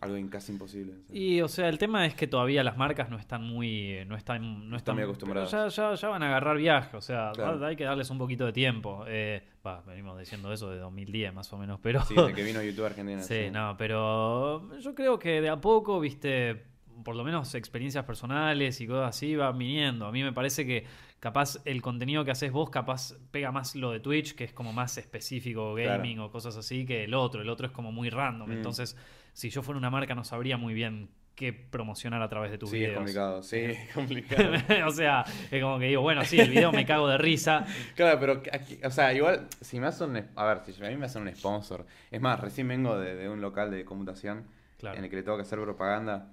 [0.00, 0.92] algo casi imposible.
[1.10, 4.04] Y, o sea, el tema es que todavía las marcas no están muy.
[4.06, 5.50] No están, no están muy acostumbradas.
[5.50, 7.64] pero Ya, ya, ya van a agarrar viaje, o sea, Claro.
[7.64, 9.04] hay que darles un poquito de tiempo.
[9.06, 12.02] Eh, va, venimos diciendo eso de 2010 más o menos, pero.
[12.04, 13.22] Sí, desde que vino YouTube Argentina.
[13.22, 16.62] Sí, no, pero yo creo que de a poco, viste,
[17.04, 20.06] por lo menos experiencias personales y cosas así van viniendo.
[20.06, 20.84] A mí me parece que
[21.20, 24.72] capaz el contenido que haces vos capaz pega más lo de Twitch, que es como
[24.72, 27.42] más específico gaming o cosas así, que el otro.
[27.42, 28.48] El otro es como muy random.
[28.48, 28.52] Mm.
[28.52, 28.96] Entonces,
[29.32, 32.70] si yo fuera una marca no sabría muy bien qué promocionar a través de tus
[32.70, 32.96] Sí, es videos.
[32.98, 33.42] complicado.
[33.42, 34.52] Sí, es complicado.
[34.86, 37.66] o sea, es como que digo, bueno, sí, el video me cago de risa.
[37.94, 40.96] Claro, pero, aquí- o sea, igual, si me hacen un, a ver, si a mí
[40.96, 44.44] me hacen un sponsor, es más, recién vengo de, de un local de computación
[44.78, 44.96] Claro.
[44.98, 46.32] en el que le tengo que hacer propaganda,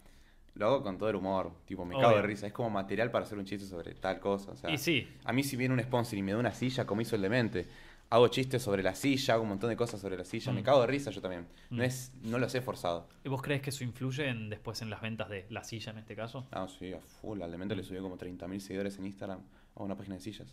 [0.55, 2.07] lo hago con todo el humor, tipo, me Obvio.
[2.07, 4.69] cago de risa, es como material para hacer un chiste sobre tal cosa, o sea,
[4.69, 7.15] Y sí, a mí si viene un sponsor y me da una silla, como hizo
[7.15, 7.67] el demente,
[8.09, 10.55] hago chistes sobre la silla, hago un montón de cosas sobre la silla, Mm.
[10.55, 11.77] me cago de risa yo también, Mm.
[11.77, 13.07] no es, no lo sé forzado.
[13.23, 15.97] ¿Y ¿vos crees que eso influye en, después en las ventas de la silla en
[15.97, 16.45] este caso?
[16.51, 19.39] Ah, sí, a full, al demente le subió como 30.000 seguidores en Instagram
[19.75, 20.47] a una página de sillas,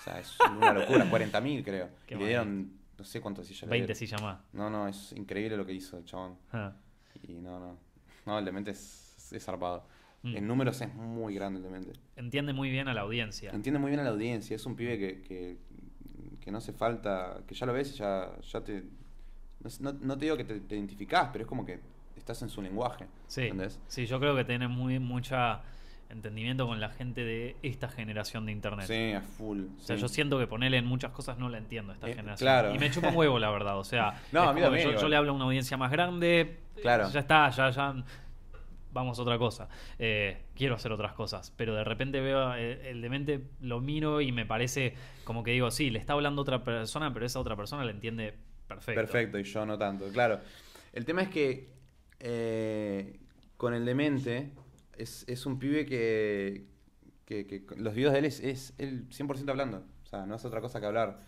[0.00, 3.62] o sea, es una locura, 40.000 creo, Qué y le dieron, no sé cuántas sillas
[3.62, 3.96] le 20 dieron.
[3.98, 4.40] sillas más.
[4.52, 6.36] No, no, es increíble lo que hizo el chabón.
[6.52, 6.74] Ah.
[7.22, 7.78] Y no, no.
[8.26, 9.84] No, el demente es, es zarpado.
[10.22, 10.36] Mm.
[10.36, 11.92] En números es muy grande el demente.
[12.16, 13.50] Entiende muy bien a la audiencia.
[13.52, 14.56] Entiende muy bien a la audiencia.
[14.56, 15.56] Es un pibe que, que,
[16.40, 17.40] que no hace falta.
[17.46, 18.84] que ya lo ves y ya, ya te.
[19.80, 21.80] No, no- te digo que te, te identificás, pero es como que
[22.16, 23.06] estás en su lenguaje.
[23.26, 23.78] Sí, ¿Entendés?
[23.88, 25.62] sí, yo creo que tiene muy mucha
[26.10, 28.86] entendimiento con la gente de esta generación de internet.
[28.86, 29.66] Sí, a full.
[29.78, 30.02] O sea, sí.
[30.02, 32.46] yo siento que ponerle en muchas cosas no la entiendo a esta Eh, generación.
[32.46, 32.74] claro.
[32.74, 33.78] Y me chupa un huevo, la verdad.
[33.78, 36.58] O sea, No, yo, le hablo a una audiencia más grande.
[36.80, 37.10] Claro.
[37.10, 37.94] Ya está, ya, ya.
[38.98, 39.68] Vamos a otra cosa.
[39.98, 41.52] Eh, quiero hacer otras cosas.
[41.56, 44.94] Pero de repente veo el, el demente, lo miro y me parece
[45.24, 48.34] como que digo, sí, le está hablando otra persona, pero esa otra persona le entiende
[48.66, 49.00] perfecto.
[49.00, 50.40] Perfecto, y yo no tanto, claro.
[50.92, 51.68] El tema es que
[52.20, 53.20] eh,
[53.56, 54.50] con el demente
[54.96, 56.64] es, es un pibe que,
[57.26, 60.60] que, los videos de él es, es él 100% hablando, o sea, no hace otra
[60.60, 61.20] cosa que hablar.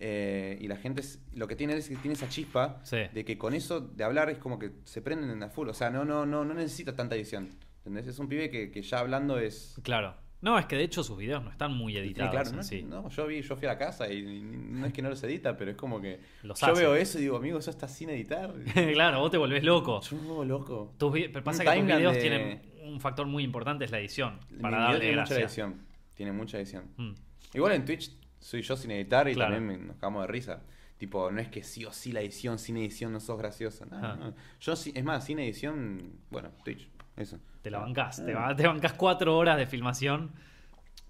[0.00, 2.98] Eh, y la gente, es- lo que tiene es que tiene esa chispa Sí.
[3.12, 5.90] de que con eso de hablar es como que se prenden a full, o sea,
[5.90, 7.50] no, no, no, no necesita tanta edición.
[7.78, 8.06] ¿Entendés?
[8.06, 9.78] Es un pibe que, que ya hablando es...
[9.82, 10.14] Claro.
[10.40, 12.62] No, es que de hecho sus videos no están muy Sí, editados claro, en no,
[12.62, 12.82] sí.
[12.84, 15.20] no, yo vi, yo fui a la casa y, y no es que no los
[15.24, 16.80] edita, pero es como que Los yo hace.
[16.80, 18.54] veo eso y digo, amigo, eso está sin editar.
[18.92, 20.00] claro, vos te volvés loco.
[20.00, 20.94] Yo me vuelvo loco.
[20.96, 23.98] Tus pero pasa Un que tus videos de- tienen un factor muy importante, es la
[23.98, 24.38] edición.
[24.50, 25.44] Mi Para video darle tiene mucha gracia.
[25.64, 25.86] edición.
[26.14, 26.84] Tiene mucha edición.
[26.98, 27.12] Mm.
[27.54, 29.54] Igual en Twitch soy yo sin editar y Claro.
[29.54, 30.60] también nos cagamos de risa.
[30.98, 33.86] Tipo, no es que sí o sí la edición, sin edición no sos gracioso.
[33.86, 34.16] No, Ah.
[34.18, 34.34] no.
[34.60, 37.38] Yo, es más, sin edición, bueno, Twitch, eso.
[37.62, 38.24] Te la bancás, Ah.
[38.26, 40.32] te, ba- te bancás cuatro horas de filmación.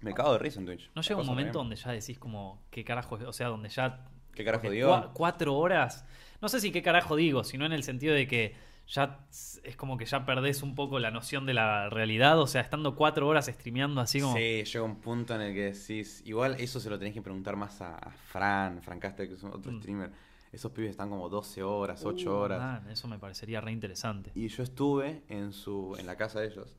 [0.01, 0.89] Me cago de risa en Twitch.
[0.95, 3.23] ¿No llega un momento donde ya decís como, qué carajo, es?
[3.23, 4.05] o sea, donde ya...
[4.33, 4.89] ¿Qué carajo digo?
[4.89, 6.05] cua- cuatro horas,
[6.41, 8.55] no sé si qué carajo digo, sino en el sentido de que
[8.89, 12.61] ya es como que ya perdés un poco la noción de la realidad, o sea,
[12.61, 14.35] estando cuatro horas streameando así como...
[14.35, 16.21] Sí, llega un punto en el que decís.
[16.25, 19.43] Igual eso se lo tenés que preguntar más a, a Fran, Fran Caster, que es
[19.43, 19.79] otro Mm.
[19.79, 20.11] streamer.
[20.51, 22.59] Esos pibes están como 12 horas, 8 Uh, horas.
[22.59, 24.31] man, eso me parecería re interesante.
[24.33, 26.75] Y yo estuve en su en la casa de ellos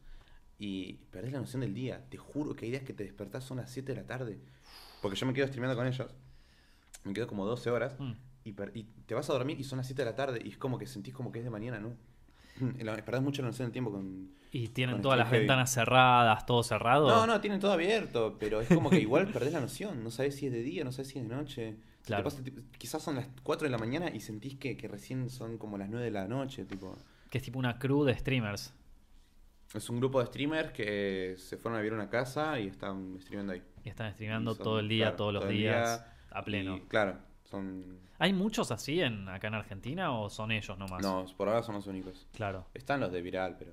[0.58, 2.04] y perdés la noción del día.
[2.10, 4.40] Te juro que hay días que te despertás son las 7 de la tarde.
[5.00, 6.08] Porque yo me quedo streameando con ellos.
[7.04, 8.12] Me quedo como 12 horas Mm.
[8.44, 10.58] Y, y te vas a dormir y son las 7 de la tarde y es
[10.58, 11.94] como que sentís como que es de mañana, ¿no?
[13.04, 14.30] Perdés mucho la noción del tiempo con...
[14.52, 15.40] Y tienen Con todas las heavy.
[15.40, 17.08] ventanas cerradas, todo cerrado.
[17.08, 20.02] No, no, tienen todo abierto, pero es como que igual perdés la noción.
[20.02, 21.76] No sabes si es de día, no sabes si es de noche.
[22.04, 22.24] Claro.
[22.24, 22.42] pasa,
[22.76, 25.88] quizás son las 4 de la mañana y sentís que, que recién son como las
[25.88, 26.96] 9 de la noche, tipo...
[27.30, 28.74] Que es tipo una crew de streamers.
[29.72, 33.18] Es un grupo de streamers que se fueron a vivir a una casa y están
[33.20, 33.62] streamando ahí.
[33.84, 36.76] Y están streameando Y son, todo el día, claro, todos los días, día, a pleno.
[36.76, 38.00] y, claro, son...
[38.20, 41.02] ¿Hay muchos así en, acá en Argentina o son ellos nomás?
[41.02, 42.28] No, por ahora son los únicos.
[42.32, 42.66] Claro.
[42.74, 43.72] Están los de Viral, pero...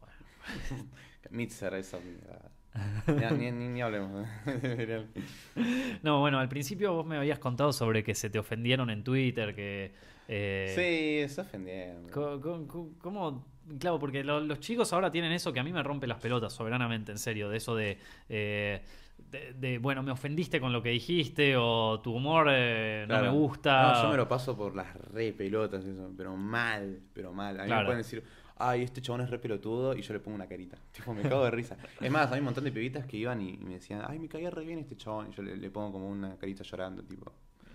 [1.30, 1.98] Mitzer, esa...
[3.36, 5.08] Ni, ni, ni- hablemos de Viral.
[6.02, 9.54] No, bueno, al principio vos me habías contado sobre que se te ofendieron en Twitter,
[9.54, 9.92] que...
[10.28, 12.08] eh, Sí, se ofendieron.
[12.08, 13.44] ¿Cómo?
[13.78, 16.52] Claro, porque lo- los chicos ahora tienen eso que a mí me rompe las pelotas,
[16.52, 18.82] soberanamente, en serio, de eso de, eh,
[19.30, 23.28] de, de, bueno, me ofendiste con lo que dijiste o tu humor eh, no me
[23.30, 23.92] gusta.
[23.94, 27.58] No, yo me lo paso por las re pelotas, eso, pero mal, pero mal.
[27.60, 27.82] A mí Claro.
[27.82, 28.24] me pueden decir,
[28.56, 30.76] ay, este chabón es re pelotudo, y yo le pongo una carita.
[30.92, 31.76] Tipo, me cago de risa.
[32.00, 34.28] Es más, hay un montón de pibitas que iban y, y me decían, ay, me
[34.28, 37.32] caía re bien este chabón, y yo le, le pongo como una carita llorando, tipo,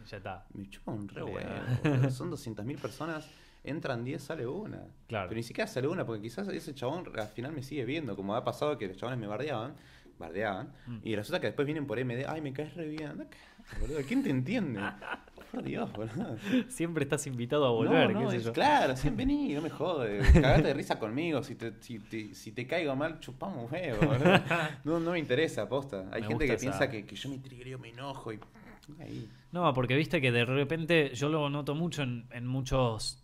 [0.09, 0.45] Ya está.
[0.53, 2.09] me chupa un re huevo.
[2.11, 3.27] Son 200.000 personas,
[3.63, 4.83] entran 10, sale una.
[5.07, 5.29] Claro.
[5.29, 8.35] Pero ni siquiera sale una, porque quizás ese chabón al final me sigue viendo, como
[8.35, 9.73] ha pasado que los chabones me bardeaban.
[10.19, 10.73] Bardeaban.
[10.87, 10.97] Mm.
[11.03, 13.27] Y resulta que después vienen por MD, ay, me caes re bien.
[13.79, 14.79] Boludo, ¿quién te entiende?
[15.51, 16.37] Por Dios, boludo.
[16.67, 18.53] Siempre estás invitado a volver, no, no, qué sé es- yo.
[18.53, 20.19] Claro, sí, vení, no me jode.
[20.33, 21.41] Cagate de risa conmigo.
[21.43, 24.05] Si te, si te, si te caigo mal, chupamos huevo.
[24.05, 24.41] boludo.
[24.83, 26.05] No, no me interesa, aposta.
[26.11, 28.39] Hay Me gente que esa- piensa que, que yo me trigreo, me enojo y.
[28.99, 29.27] Ahí.
[29.51, 33.23] No, porque viste que de repente yo lo noto mucho en, en muchos.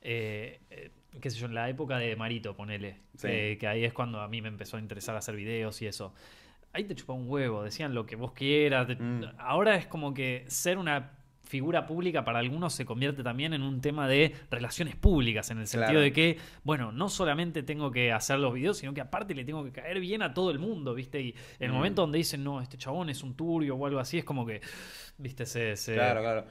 [0.00, 2.98] eh, eh, qué sé yo, en la época de Marito, ponele.
[3.16, 3.28] Sí.
[3.30, 6.12] eh, que ahí es cuando a mí me empezó a interesar hacer videos y eso.
[6.72, 8.86] Ahí te chupaba un huevo, decían lo que vos quieras.
[8.86, 9.22] te- Mm.
[9.38, 11.12] Ahora es como que ser una
[11.44, 15.68] figura pública para algunos se convierte también en un tema de relaciones públicas, en el
[15.68, 16.00] sentido Claro.
[16.00, 19.64] de que, bueno, no solamente tengo que hacer los videos, sino que aparte le tengo
[19.64, 21.20] que caer bien a todo el mundo, ¿viste?
[21.20, 21.74] Y el Mm.
[21.74, 24.60] momento donde dicen, no, este chabón es un turbio o algo así, es como que,
[25.18, 25.46] ¿viste?
[25.46, 26.44] Se, se- Claro, claro.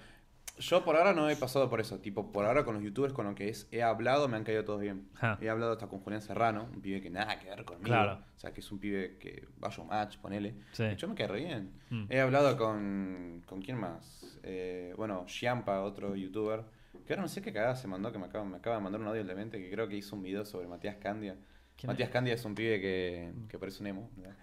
[0.57, 1.99] Yo por ahora no he pasado por eso.
[1.99, 4.63] Tipo, por ahora con los youtubers con los que es, he hablado me han caído
[4.63, 5.09] todos bien.
[5.41, 7.87] He hablado hasta con Julián Serrano, un pibe que nada que ver conmigo.
[7.87, 8.19] Claro.
[8.35, 10.55] O sea, que es un pibe que vaya un match, ponele.
[10.71, 10.83] Sí.
[10.95, 11.71] Yo me re bien.
[11.89, 12.05] Mm.
[12.09, 13.43] He hablado con.
[13.45, 14.39] ¿Con quién más?
[14.43, 16.63] Eh, bueno, Shiampa, otro youtuber.
[17.05, 19.01] Que ahora no sé qué cagada se mandó, que me acaba, me acaba de mandar
[19.01, 21.35] un audio de mente que creo que hizo un video sobre Matías Candia.
[21.77, 22.09] ¿Quién Matías?
[22.09, 24.09] Candia es un pibe que, que parece un emo.
[24.15, 24.35] ¿verdad?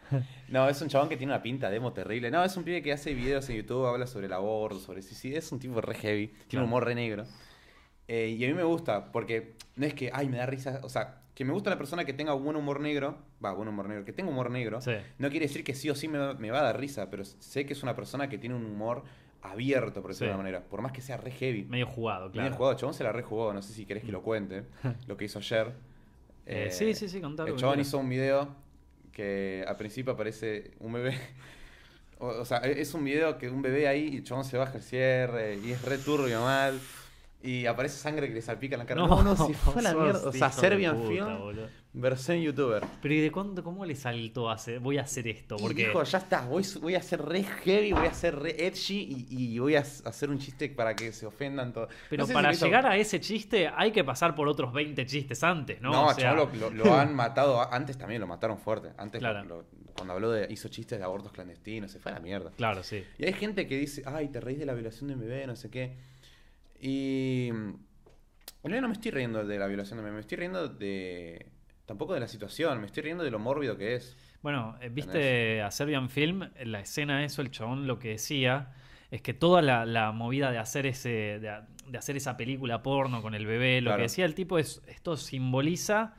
[0.49, 2.31] No, es un chabón que tiene una pinta de emo terrible.
[2.31, 5.15] No, es un pibe que hace videos en YouTube, habla sobre el aborto, sobre sí,
[5.15, 6.65] sí, es un tipo re heavy, tiene Claro.
[6.65, 7.25] un humor re negro.
[8.09, 10.89] Eh, y a mí me gusta, porque no es que, ay, me da risa, o
[10.91, 14.05] sea, que me gusta la persona que tenga buen humor negro, va, buen humor negro,
[14.05, 14.93] que tenga humor negro, Sí.
[15.19, 17.25] no quiere decir que sí o sí me, va- me va a dar risa, pero
[17.25, 19.05] sé que es una persona que tiene un humor
[19.41, 21.65] abierto, por decirlo de alguna manera, por más que sea re heavy.
[21.65, 22.55] Medio jugado, claro.
[22.55, 24.65] jugado, el chabón se la rejugó, no sé si querés que lo cuente,
[25.07, 25.73] lo que hizo ayer.
[26.47, 28.49] Eh, sí, sí, sí, contalo, El chabón hizo un video
[29.13, 31.19] que al principio aparece un bebé.
[32.19, 34.57] O, o sea, e, es un video que un bebé ahí y el chabón se
[34.57, 36.81] baja el cierre y es re turbio mal.
[37.45, 39.01] Y aparece sangre que le salpica en la cara.
[39.05, 40.29] No, no, si fue la mierda.
[40.29, 41.69] O sea, Serbian puta, Film, boludo.
[41.93, 42.85] versión youtuber.
[43.03, 45.57] Pero ¿y de cuándo, cómo le saltó a hacer, voy a hacer esto?
[45.59, 48.65] Y Porque dijo, ya está, voy, voy a ser re heavy, voy a ser re
[48.67, 51.89] edgy y, y voy a hacer un chiste para que se ofendan todos.
[52.09, 54.73] pero No sé si para hizo- llegar a ese chiste hay que pasar por otros
[54.73, 55.91] 20 chistes antes, ¿no?
[55.91, 57.61] No, O sea, lo, lo- lo han matado.
[57.73, 58.91] Antes también lo mataron fuerte.
[58.99, 59.45] Antes, lo- Claro.
[59.49, 59.65] lo-
[59.97, 60.47] cuando habló de.
[60.51, 62.51] hizo chistes de abortos clandestinos, se fue a la mierda.
[62.57, 63.05] Claro, sí.
[63.19, 65.57] Y hay gente que dice, ay, te reís de la violación de un bebé, no
[65.57, 66.12] sé qué.
[66.83, 67.49] Y.
[67.49, 71.47] En realidad no me estoy riendo de la violación de bebé, me estoy riendo de.
[71.87, 74.17] Tampoco de la situación, me estoy riendo de lo mórbido que es.
[74.43, 78.73] Bueno, eh, viste a Serbian Film, en la escena eso, el chabón lo que decía
[79.11, 81.09] es que toda la, la movida de hacer ese
[81.39, 83.99] de, de hacer esa película porno con el bebé, lo Claro.
[83.99, 86.15] que decía el tipo es esto simboliza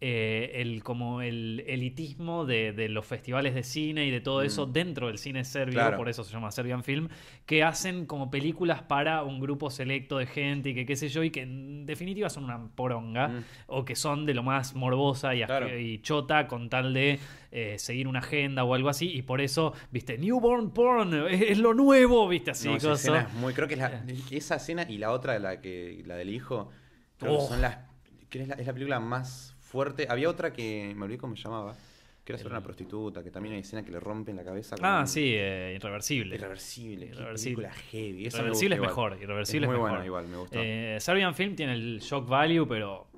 [0.00, 4.66] eh, el como el elitismo de, de los festivales de cine y de todo eso
[4.66, 4.72] Mm.
[4.72, 5.96] dentro del cine serbio, Claro.
[5.96, 7.08] por eso se llama Serbian Film,
[7.46, 11.22] que hacen como películas para un grupo selecto de gente y que qué sé yo,
[11.22, 13.44] y que en definitiva son una poronga, Mm.
[13.68, 15.78] o que son de lo más morbosa y, asque- Claro.
[15.78, 17.18] y chota con tal de
[17.56, 21.58] eh, seguir una agenda o algo así, y por eso, viste, newborn porn, es, es
[21.58, 23.54] lo nuevo, viste, así, No, esa escena es muy.
[23.54, 26.70] Creo que es la, esa escena y la otra, la que la del hijo,
[27.16, 27.38] creo Oh.
[27.38, 27.78] que son las.
[28.28, 30.06] que es la, es la película más fuerte.
[30.08, 31.76] Había otra que me olvidé cómo se llamaba.
[32.24, 34.76] Que era sobre una prostituta, que también hay escena que le rompen la cabeza.
[34.76, 36.36] con Ah, un- sí, eh, irreversible.
[36.36, 37.06] Irreversible.
[37.06, 37.68] Irreversible.
[37.90, 38.26] heavy.
[38.26, 38.88] Esa me Irreversible es igual.
[38.90, 40.06] mejor, irreversible es muy es buena mejor.
[40.06, 40.58] igual, me gustó.
[40.62, 43.08] Eh, Serbian Film tiene el shock value, pero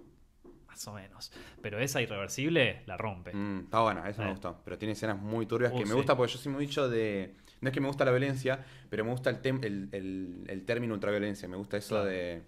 [0.67, 1.31] más o menos.
[1.63, 3.33] Pero esa irreversible la rompe.
[3.33, 4.25] Mm, está buena, esa Eh.
[4.25, 4.61] me gustó.
[4.65, 5.95] Pero tiene escenas muy turbias Uh, que me sí.
[5.95, 7.33] gusta porque yo soy muy dicho de.
[7.61, 10.65] No es que me gusta la violencia, pero me gusta el, tem- el, el- el
[10.65, 11.47] término ultraviolencia.
[11.49, 12.07] Me gusta eso Claro.
[12.07, 12.43] de.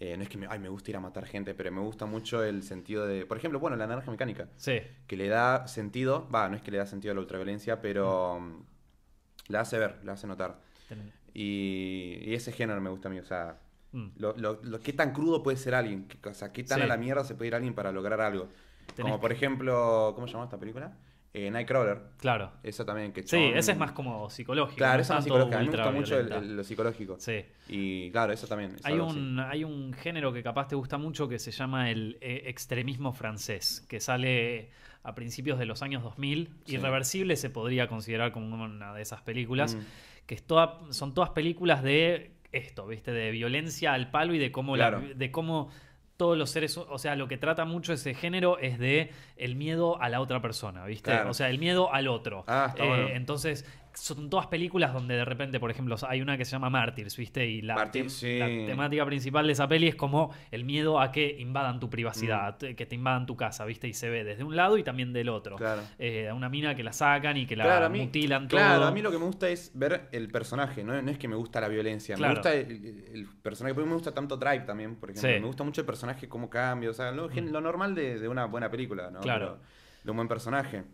[0.00, 2.06] Eh, no es que me, ay, me gusta ir a matar gente, pero me gusta
[2.06, 3.26] mucho el sentido de.
[3.26, 4.48] Por ejemplo, bueno, la naranja mecánica.
[4.56, 6.26] Sí, Que le da sentido.
[6.34, 8.40] Va, no es que le da sentido a la ultraviolencia, pero.
[8.40, 8.62] mm,
[9.48, 10.60] La hace ver, la hace notar.
[11.34, 13.18] Y, y ese género me gusta a mí.
[13.18, 13.58] O sea,
[13.92, 14.06] mm.
[14.16, 16.08] lo, lo- lo- qué tan crudo puede ser alguien.
[16.24, 16.84] O sea, qué tan Sí.
[16.84, 18.48] a la mierda se puede ir alguien para lograr algo.
[19.00, 20.96] Como por ejemplo, ¿cómo se llama esta película?
[21.32, 21.98] Eh, Nightcrawler.
[22.18, 22.50] Claro.
[22.64, 24.76] Esa también que Sí, chabón- ese es más como psicológico.
[24.76, 25.56] Claro, no esa es más psicológica.
[25.58, 26.50] A mí me gusta mucho el- ultraviolenta.
[26.50, 27.16] el- lo psicológico.
[27.20, 27.44] Sí.
[27.68, 28.72] Y claro, eso también.
[28.74, 29.00] es Hay así.
[29.00, 33.12] un, hay un género que capaz te gusta mucho que se llama el eh, extremismo
[33.12, 34.70] francés, que sale
[35.04, 36.50] a principios de los años 2000.
[36.64, 36.74] Sí.
[36.74, 39.80] Irreversible se podría considerar como una de esas películas, Mm.
[40.26, 43.12] que es toda- son todas películas de esto, ¿viste?
[43.12, 45.06] De violencia al palo y de cómo, la- Claro.
[45.14, 45.70] de cómo
[46.20, 49.98] todos los seres, o sea, lo que trata mucho ese género es de el miedo
[50.02, 51.10] a la otra persona, ¿viste?
[51.10, 51.30] Claro.
[51.30, 52.44] O sea, el miedo al otro.
[52.46, 53.08] Ah, está Eh, bueno.
[53.08, 53.64] Entonces,
[53.94, 57.46] son todas películas donde de repente, por ejemplo, hay una que se llama Mártires, ¿viste?
[57.46, 58.04] Y la, tem-
[58.38, 58.64] la sí.
[58.66, 61.90] temática principal de esa peli es como el miedo a que invadan tu Mm.
[61.90, 63.88] privacidad, te- que te invadan tu casa, ¿viste?
[63.88, 65.56] Y se ve desde un lado y también del otro.
[65.56, 65.82] Claro.
[65.98, 68.88] Eh, a una mina que la sacan y que la Claro, mí, mutilan claro, todo.
[68.88, 71.36] a mí lo que me gusta es ver el personaje, no, no es que me
[71.36, 72.32] gusta la violencia, Claro.
[72.34, 75.36] me gusta el, el- personaje, porque me gusta tanto Drive también, por ejemplo, Sí.
[75.38, 75.40] Mm.
[75.40, 78.44] me gusta mucho el personaje, cómo cambia, o sea, lo, lo normal de, de una
[78.46, 79.20] buena película, ¿no?
[79.20, 79.58] Claro.
[79.58, 80.84] Pero de un buen personaje.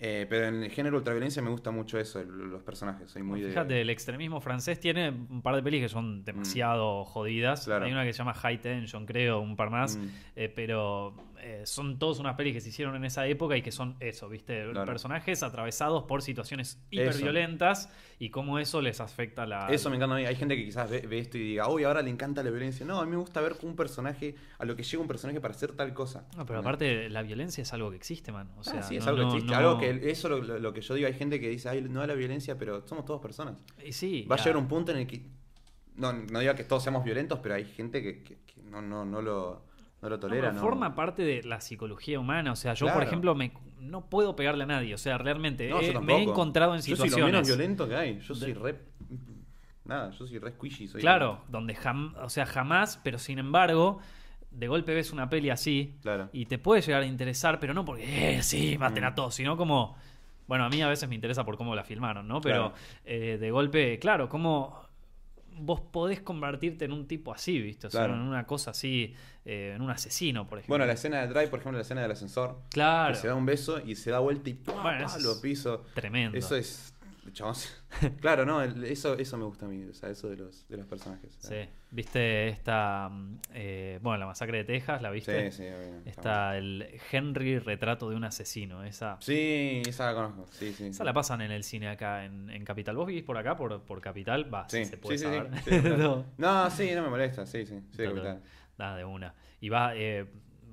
[0.00, 3.10] Eh, pero en el género ultraviolencia me gusta mucho eso, el- los personajes.
[3.10, 3.48] Soy muy de.
[3.48, 7.62] Fíjate, el extremismo francés tiene un par de pelis que son demasiado jodidas.
[7.62, 7.64] Mm.
[7.70, 7.84] Claro.
[7.86, 9.96] Hay una que se llama High Tension, creo, un par más.
[9.96, 10.08] Mm.
[10.36, 11.14] Eh, pero
[11.50, 14.28] eh, son todas unas pelis que se hicieron en esa época y que son eso,
[14.28, 14.64] ¿viste?
[14.84, 19.68] Personajes atravesados por situaciones hiperviolentas y cómo eso les afecta la.
[19.68, 20.26] Eso me encanta a mí.
[20.26, 22.84] Hay gente que quizás ve, ve esto y diga, uy, ahora le encanta la violencia.
[22.84, 25.54] No, a mí me gusta ver un personaje, a lo que llega un personaje para
[25.54, 26.26] hacer tal cosa.
[26.36, 28.50] No, pero aparte, la violencia es algo que existe, man.
[28.56, 29.54] O Ah, sea, sí, es no- algo que existe.
[29.54, 32.02] Algo que eso lo, lo- lo que yo digo, hay gente que dice, ay, no
[32.02, 33.54] a la violencia, pero somos todos personas.
[33.84, 35.22] Y sí, Va a llegar un punto en el que.
[35.96, 39.04] No, no diga que todos seamos violentos, pero hay gente que, que- que no, no,
[39.04, 39.64] no lo,
[40.02, 40.52] no lo tolera.
[40.52, 40.60] no.
[40.60, 42.52] forma parte de la psicología humana.
[42.52, 44.94] O sea, yo, por ejemplo, me, no puedo pegarle a nadie.
[44.94, 47.12] O sea, realmente No, yo eh, me he encontrado en Yo situaciones.
[47.12, 48.20] soy lo menos violento que hay.
[48.20, 48.78] Yo De- soy re.
[49.84, 50.86] Nada, yo soy re squishy.
[50.86, 54.00] Soy Claro, donde jam, o sea, jamás, pero sin embargo,
[54.50, 56.28] de golpe ves una peli así Claro.
[56.32, 59.14] y te puede llegar a interesar, pero no porque, eh, sí, maten a Mm.
[59.14, 59.96] todos, sino como,
[60.46, 62.40] bueno, a mí a veces me interesa por cómo la filmaron, ¿no?
[62.42, 62.74] Pero Claro.
[63.06, 64.78] eh, de golpe, claro, cómo
[65.60, 67.86] vos podés convertirte en un tipo así, ¿viste?
[67.86, 68.14] O sea, Claro.
[68.14, 70.72] en una cosa así, eh, en un asesino, por ejemplo.
[70.74, 72.60] Bueno, la escena de Drive, por ejemplo, la escena del ascensor.
[72.70, 74.74] Claro, Que se da un beso y se da vuelta y ¡pum!
[74.82, 75.84] Bueno, lo piso.
[75.94, 76.36] tremendo.
[76.38, 76.94] Eso es.
[78.20, 80.86] claro, no, eso, eso me gusta a mí, o sea, eso de los, de los
[80.86, 81.36] personajes.
[81.38, 81.56] Sí,
[81.90, 85.50] viste esta, mm, eh, bueno, la masacre de Texas, ¿la viste?
[85.50, 89.16] Sí, sí, obvio, está Está el Henry retrato de un asesino, esa...
[89.20, 90.46] Sí, esa la conozco.
[90.50, 90.86] Sí, sí.
[90.88, 92.96] Esa la pasan en el cine acá en, en Capital.
[92.96, 94.52] ¿Vos vivís por acá, por, por Capital?
[94.52, 95.50] Va, Sí, se puede sí, saber.
[95.98, 97.80] No, No, sí, no me molesta, sí, sí.
[97.90, 98.42] Sí, de capital.
[98.76, 99.34] nada, de una.
[99.60, 100.26] Y vas, eh,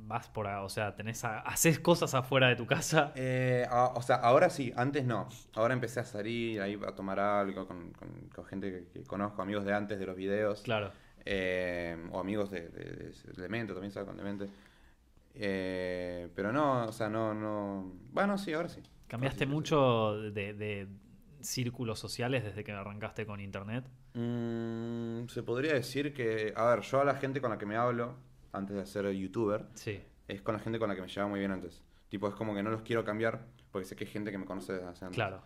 [0.08, 3.12] vas por, o sea, tenés a- haces cosas afuera de tu casa.
[3.16, 5.28] Eh, a- o sea, ahora sí, antes no.
[5.56, 9.42] Ahora empecé a salir ahí a tomar algo con, con- con gente que, que conozco,
[9.42, 10.62] amigos de antes de los videos.
[10.62, 10.92] Claro.
[11.26, 14.48] Eh, o amigos de, de, de también salgo con Demente.
[15.34, 17.92] Eh, pero no, o sea, no, no.
[18.12, 18.82] Bueno, sí, ahora sí.
[19.08, 20.88] ¿Cambiaste Ahora sí, mucho de, de
[21.42, 23.86] círculos sociales desde que arrancaste con internet?
[24.14, 27.76] Mm, se podría decir que, a ver, yo a la gente con la que me
[27.76, 28.16] hablo,
[28.56, 30.02] antes de ser youtuber, Sí.
[30.28, 31.84] es con la gente con la que me llevaba muy bien antes.
[32.10, 34.46] Tipo, es como que no los quiero cambiar, porque sé que hay gente que me
[34.46, 35.16] conoce desde hace antes.
[35.16, 35.42] Claro.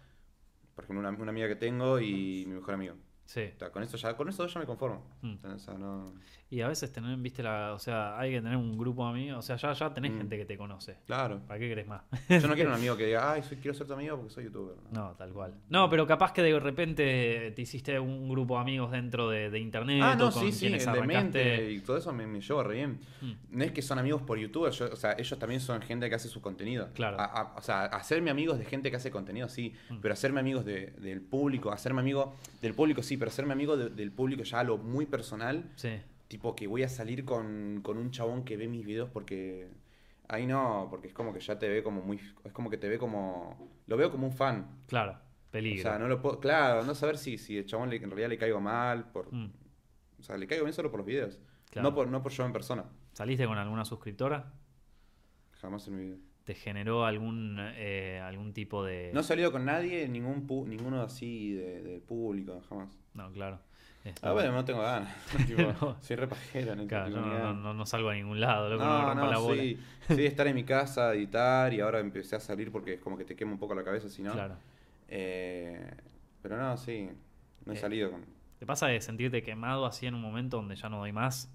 [0.75, 2.95] Por ejemplo, una, una amiga que tengo y mi mejor amigo.
[3.25, 3.51] Sí.
[3.55, 5.05] O sea, con eso ya, con eso ya me conformo.
[5.21, 5.35] Mm.
[5.45, 6.13] O sea, no...
[6.51, 9.37] Y a veces tener, viste, la, o sea, hay que tener un grupo de amigos.
[9.37, 10.17] O sea, ya, ya tenés Mm.
[10.17, 10.97] gente que te conoce.
[11.05, 11.41] Claro.
[11.47, 12.01] ¿Para qué querés más?
[12.27, 14.45] Yo no quiero un amigo que diga, ay, soy, quiero ser tu amigo porque soy
[14.45, 14.75] youtuber.
[14.91, 15.09] No.
[15.09, 15.53] No, tal cual.
[15.69, 19.59] No, pero capaz que de repente te hiciste un grupo de amigos dentro de, de
[19.59, 21.71] internet Ah, no, con sí, sí, demente arrancaste.
[21.71, 22.99] y todo eso me, me lleva re bien.
[23.21, 23.31] Mm.
[23.51, 26.15] No es que son amigos por YouTube, yo- o sea, ellos también son gente que
[26.15, 26.89] hace su contenido.
[26.95, 27.19] Claro.
[27.19, 29.97] A- a- o sea, hacerme amigos de gente que hace contenido, sí, Mm.
[30.01, 33.89] pero hacerme amigos de- del público, hacerme amigo del público, sí, pero hacerme amigo de-
[33.89, 35.89] del público ya a lo muy personal, Sí,
[36.29, 39.67] tipo que voy a salir con, con un chabón que ve mis videos porque...
[40.31, 42.19] Ahí no, porque es como que ya te ve como muy...
[42.45, 43.67] Es como que te ve como...
[43.87, 44.79] Lo veo como un fan.
[44.87, 45.13] claro.
[45.13, 45.81] O Peligro.
[45.81, 46.39] sea, no lo puedo...
[46.39, 49.33] Claro, no saber si, si el chabón le- en realidad le caigo mal, por...
[49.33, 49.51] Mm,
[50.19, 51.39] O sea, le caigo bien solo por los videos.
[51.71, 51.89] claro.
[51.89, 52.85] No, por, no por yo en persona.
[53.13, 54.53] ¿Saliste con alguna suscriptora?
[55.59, 56.17] Jamás en mi vida.
[56.43, 59.09] ¿Te generó algún, eh, algún tipo de...?
[59.13, 62.95] No he salido con nadie, ningún pu- ninguno así de- del público, jamás.
[63.15, 63.59] No, claro.
[64.09, 65.15] Está Ah, bueno, no tengo ganas.
[65.47, 65.97] Tipo, No.
[66.01, 67.09] Soy re pajero, no Claro,
[67.53, 69.61] no, no, salgo a ningún lado, loco, no, No, la bola.
[69.61, 69.79] sí.
[70.09, 73.25] Sí, estar en mi casa, editar, y ahora empecé a salir porque es como que
[73.25, 74.31] te quema un poco la cabeza, si no.
[74.33, 74.55] Claro.
[75.07, 75.91] Eh,
[76.41, 77.09] pero no, sí.
[77.65, 78.25] No he Eh, salido con.
[78.57, 81.51] ¿Te pasa de sentirte quemado así en un momento donde ya no doy más?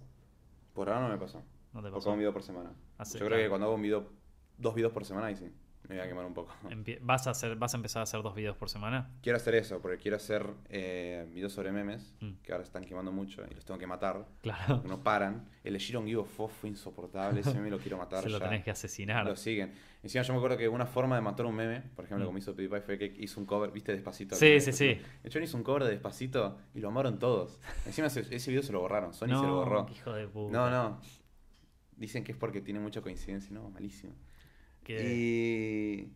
[0.73, 1.39] Por ahora no me pasó.
[1.73, 2.09] ¿No te Porque pasó?
[2.09, 2.71] hago un video por semana.
[2.99, 4.09] Hace- Yo creo que cuando hago un video,
[4.59, 5.51] dos videos por semana, ahí sí.
[5.89, 6.55] Me voy a quemar un poco.
[7.03, 9.11] ¿Vas a, hacer, ¿Vas a empezar a hacer dos videos por semana?
[9.23, 12.31] Quiero hacer eso, porque quiero hacer eh, videos sobre memes, Mm.
[12.43, 14.25] que ahora están quemando mucho y los tengo que matar.
[14.41, 14.83] Claro.
[14.87, 15.47] No paran.
[15.63, 17.41] El de Shiron Give Fuck fue insoportable.
[17.41, 18.23] Ese meme lo quiero matar.
[18.25, 19.27] Se lo tenés que asesinar.
[19.27, 19.73] Lo siguen.
[20.03, 22.29] Encima yo me acuerdo que una forma de matar un meme, por ejemplo, Mm.
[22.29, 23.93] como hizo PewDiePie, fue que hizo un cover, ¿viste?
[23.93, 24.37] Despacito.
[24.37, 24.99] Sí, sí, sí.
[25.23, 27.61] El chabón hizo un cover de Despacito y lo amaron todos.
[27.85, 29.13] Encima ese, ese video se lo borraron.
[29.13, 29.87] Sony se lo borró.
[29.93, 30.51] hijo de puta.
[30.53, 31.01] No, no.
[31.97, 33.51] Dicen que es porque tiene mucha coincidencia.
[33.53, 34.15] No, malísimo.
[34.85, 36.09] Que- Y.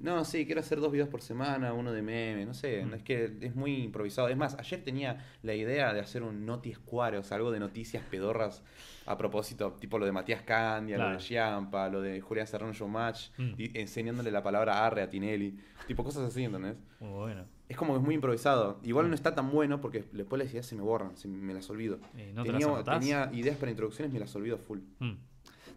[0.00, 2.94] No, sí, quiero hacer dos videos por semana, uno de meme, no sé, Mm.
[2.94, 4.28] es que es muy improvisado.
[4.28, 7.58] Es más, ayer tenía la idea de hacer un Noti Square, o sea, algo de
[7.58, 8.62] noticias pedorras
[9.06, 11.18] a propósito, tipo lo de Matías Candia, lo Claro.
[11.18, 13.52] de Giampa, lo de Julián Serrano Showmatch, Mm.
[13.58, 15.58] y enseñándole la palabra arre a Tinelli,
[15.88, 16.76] tipo cosas así, ¿entendés?
[17.00, 17.46] Muy bueno.
[17.68, 18.78] Es como que es muy improvisado.
[18.84, 19.08] Igual Mm.
[19.08, 21.98] no está tan bueno porque después las ideas se me borran, se me las olvido.
[22.16, 24.78] ¿Y no te tenía, las tenía ideas para introducciones, me las olvido full.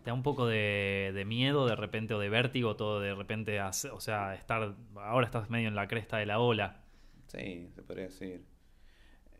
[0.04, 3.60] ¿Te da un poco de, de miedo de repente o de vértigo todo de repente,
[3.60, 6.82] hace- o sea, estar, ahora estás medio en la cresta de la ola?
[7.28, 8.46] Sí, se podría decir.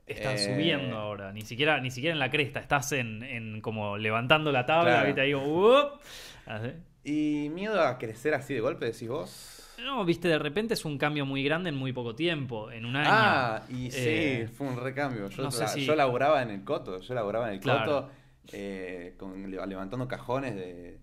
[0.06, 3.98] Estás Eh, subiendo ahora, ni siquiera, ni siquiera en la cresta, estás en, en como
[3.98, 6.00] levantando la tabla, como, "Up".
[6.46, 6.70] Así.
[7.04, 9.68] ¿Y miedo a crecer así de golpe, decís vos?
[9.78, 12.96] No, viste, de repente es un cambio muy grande en muy poco tiempo, en un
[12.96, 13.12] año.
[13.12, 15.28] Ah, y sí, Eh, fue un recambio.
[15.30, 17.86] Yo, no sé si- yo laburaba en el Coto, yo laburaba en el Claro.
[17.92, 18.10] Coto
[18.52, 21.00] eh, con- le- levantando cajones de,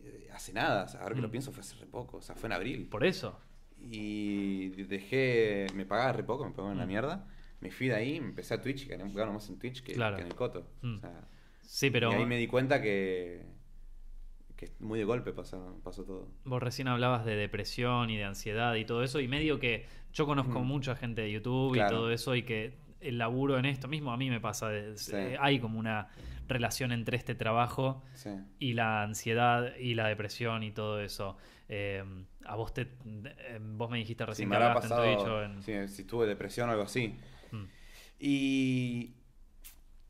[0.00, 0.84] de hace nada.
[0.84, 1.24] O sea, ahora que Mm.
[1.24, 2.86] lo pienso fue hace re poco, o sea, fue en abril.
[2.88, 3.38] Por eso.
[3.80, 6.88] Y dejé, me pagaba re poco, me pagaba una Mm.
[6.88, 7.28] mierda.
[7.60, 10.16] Me fui de ahí, me empecé a Twitch, gané gano más en Twitch que, Claro.
[10.16, 10.66] que en el Coto.
[10.82, 10.94] Mm.
[10.96, 11.28] O sea,
[11.64, 13.46] Sí, pero Y ahí me di cuenta que,
[14.56, 16.28] que muy de golpe pasó, pasó todo.
[16.44, 20.26] vos recién hablabas de depresión y de ansiedad y todo eso, y medio que yo
[20.26, 20.66] conozco Mm.
[20.66, 21.88] mucha gente de YouTube Claro.
[21.96, 24.68] y todo eso, y que el laburo en esto mismo a mí me pasa.
[24.68, 25.12] de- Sí.
[25.14, 26.08] eh, hay como una
[26.48, 28.30] relación entre este trabajo Sí.
[28.58, 31.36] y la ansiedad y la depresión y todo eso.
[31.68, 32.04] Eh,
[32.44, 35.88] a vos te eh, vos me dijiste Sí, recién me que hablaste pasado, en- sí,
[35.88, 37.14] si tuve depresión o algo así.
[37.52, 37.64] Mm.
[38.18, 39.14] Y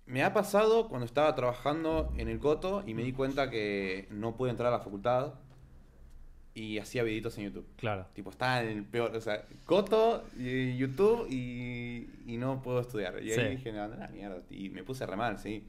[0.07, 4.37] me ha pasado cuando estaba trabajando en el Coto y me di cuenta que no
[4.37, 5.35] pude entrar a la facultad
[6.55, 7.67] y hacía videitos en YouTube.
[7.77, 8.07] Claro.
[8.13, 13.23] Tipo, estaba en el peor, o sea, Coto, y YouTube y, y no puedo estudiar.
[13.23, 13.41] Y Sí.
[13.41, 14.43] ahí dije, no, no, la mierda.
[14.51, 15.65] Y me puse re mal, sí.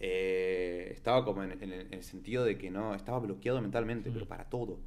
[0.00, 4.10] Eh, estaba como en, en el, en el sentido de que no, estaba bloqueado mentalmente,
[4.10, 4.12] Mm.
[4.12, 4.78] pero para todo.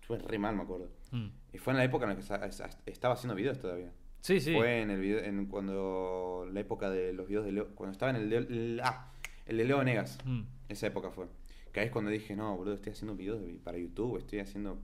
[0.00, 0.88] Estuve re mal, me acuerdo.
[1.10, 1.26] Mm.
[1.52, 3.90] Y fue en la época en la que estaba haciendo videos todavía.
[4.20, 4.54] Sí, sí.
[4.54, 8.10] Fue en el video, en cuando la época de los videos de Leo, cuando estaba
[8.10, 9.10] en el de, el- ah,
[9.46, 10.18] el de Leo Venegas.
[10.24, 10.42] Mm.
[10.68, 11.26] Esa época fue.
[11.72, 14.78] Que ahí es cuando dije, no, boludo, estoy haciendo videos de- para YouTube, estoy haciendo...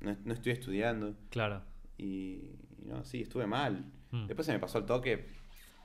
[0.00, 1.14] No, no estoy estudiando.
[1.30, 1.62] Claro.
[1.98, 2.04] Y,
[2.78, 3.84] y no, sí, estuve mal.
[4.10, 4.26] Mm.
[4.26, 5.26] Después se me pasó el toque,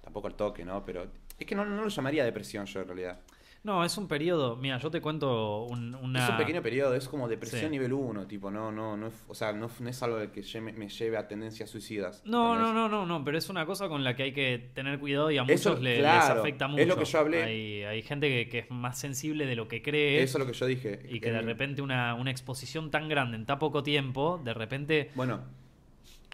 [0.01, 0.83] tampoco el toque, ¿no?
[0.85, 3.19] Pero es que no, no lo llamaría depresión yo en realidad.
[3.63, 4.55] No, es un periodo.
[4.55, 6.23] Mira, yo te cuento un, una.
[6.23, 7.69] Es un pequeño periodo, es como depresión Sí.
[7.69, 10.89] nivel 1, tipo, no, no, no, es- o sea, no, no es algo que me
[10.89, 12.23] lleve a tendencias suicidas.
[12.25, 14.99] No, no, no, no, no, pero es una cosa con la que hay que tener
[14.99, 16.85] cuidado y a Eso, muchos le- claro, les afecta es mucho.
[16.85, 17.43] lo que yo hablé.
[17.43, 20.51] Hay, hay gente que, que es más sensible de lo que cree Eso es lo
[20.51, 20.99] que yo dije.
[21.07, 24.55] y que de En- repente una, una exposición tan grande en tan poco tiempo, de
[24.55, 25.11] repente.
[25.13, 25.41] Bueno,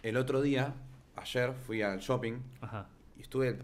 [0.02, 0.76] el otro día,
[1.18, 2.88] ayer, fui al shopping Ajá.
[3.18, 3.58] y estuve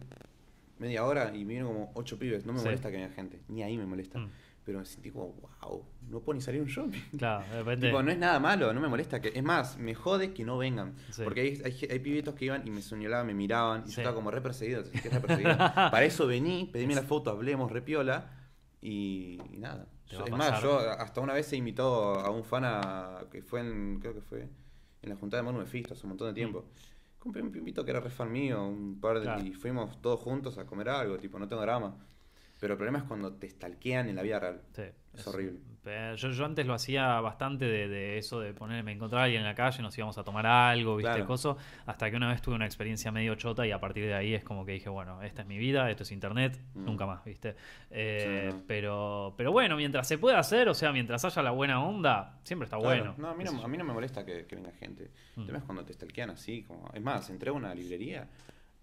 [0.83, 2.45] media hora y me vieron como ocho pibes.
[2.45, 2.65] No me Sí.
[2.65, 4.19] molesta que venga gente, ni ahí me molesta.
[4.19, 4.29] Mm.
[4.65, 6.99] Pero me sentí como, wow, no puedo ni salir a un shopping.
[7.17, 7.87] Claro, de repente.
[7.87, 9.19] Tipo, no es nada malo, no me molesta.
[9.19, 10.93] que Es más, me jode que no vengan.
[11.11, 11.21] Sí.
[11.23, 13.95] Porque hay, hay, hay pibitos que iban y me señalaban, me miraban y Sí.
[13.95, 14.83] yo estaba como re perseguido.
[14.83, 15.57] ¿te sentís re perseguido?
[15.57, 18.29] Para eso vení, pedime la foto, hablemos, re piola
[18.81, 19.87] y, y nada.
[20.07, 23.61] Yo- es más, yo hasta una vez se invitó a un fan a, que fue
[23.61, 24.47] en, creo que fue
[25.01, 26.65] en la juntada de Manu Mephisto hace un montón de tiempo.
[27.23, 29.23] Compré un pibito que era re fan mío, un par de.
[29.23, 29.45] Claro.
[29.45, 31.95] y fuimos todos juntos a comer algo, tipo, no tengo drama.
[32.59, 34.61] Pero el problema es cuando te stalkean en la vida real.
[34.75, 35.61] Sí, Es horrible.
[36.15, 39.47] Yo, yo antes lo hacía bastante de, de eso de ponerme, encontrar a alguien en
[39.47, 41.25] la calle, nos íbamos a tomar algo, viste, Claro.
[41.25, 44.33] coso, hasta que una vez tuve una experiencia medio chota y a partir de ahí
[44.33, 46.85] es como que dije, bueno, esta es mi vida, esto es internet, Mm.
[46.85, 47.55] nunca más, viste.
[47.91, 48.63] Eh, Sí, no.
[48.67, 52.65] pero, pero bueno, mientras se pueda hacer, o sea, mientras haya la buena onda, siempre
[52.65, 53.13] está Claro.
[53.13, 53.15] bueno.
[53.17, 55.11] No, a mí no, a mí no me molesta que, que venga gente.
[55.35, 55.41] Mm.
[55.41, 56.63] El tema es cuando te stalkean así.
[56.63, 56.89] Como...
[56.93, 58.27] Es más, entré a una librería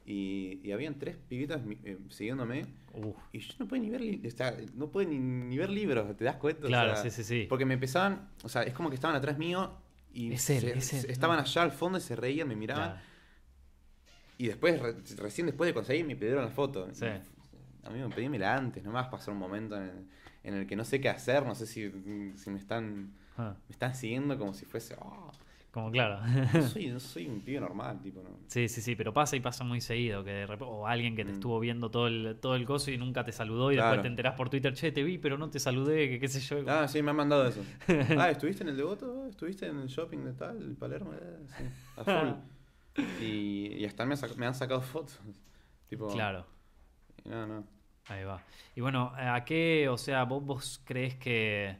[0.07, 4.31] y, y habían tres pibitas eh, siguiéndome Uf, y yo no pude ni ver, o
[4.37, 6.65] sea, no pude ni, ni ver libros, ¿te das cuenta?
[6.65, 7.47] O Claro, sea, sí, sí, sí.
[7.49, 9.73] Porque me empezaban, o sea, es como que estaban atrás mío
[10.13, 11.43] y Es él, se- es él, se- estaban ¿no?
[11.45, 12.91] allá al fondo y se reían, me miraban.
[12.93, 13.07] claro.
[14.39, 16.89] Y después, re- recién después de conseguir, me pidieron la foto.
[16.93, 17.05] Sí.
[17.85, 20.07] A mí me pedímela antes, nomás pasar un momento en el,
[20.45, 21.91] en el que no sé qué hacer, no sé si,
[22.37, 24.95] si me están Ah, me están siguiendo como si fuese.
[25.01, 25.31] "Oh,
[25.71, 26.21] como claro.
[26.53, 28.31] no, soy, soy un pibe normal, tipo, no.
[28.49, 31.25] Sí, sí, sí, pero pasa y pasa muy seguido, que de rep- o alguien que
[31.25, 31.35] te Mm.
[31.35, 33.89] estuvo viendo todo el, todo el coso y nunca te saludó y Claro.
[33.91, 36.41] después te enterás por Twitter, che, te vi, pero no te saludé, que qué sé
[36.41, 36.59] yo.
[36.69, 37.63] Ah, sí, me han mandado eso.
[38.19, 39.27] Ah, ¿estuviste en el Devoto?
[39.27, 41.13] ¿Estuviste en el shopping de tal, el Palermo?
[41.15, 41.65] Eh, sí,
[41.97, 42.29] a full.
[43.23, 45.21] Y, y hasta me, me han sacado fotos.
[45.89, 46.45] Tipo, Claro,
[47.25, 47.65] No, no.
[48.09, 48.43] ahí va.
[48.75, 51.77] Y bueno, ¿a qué, o sea, vos, vos crees que,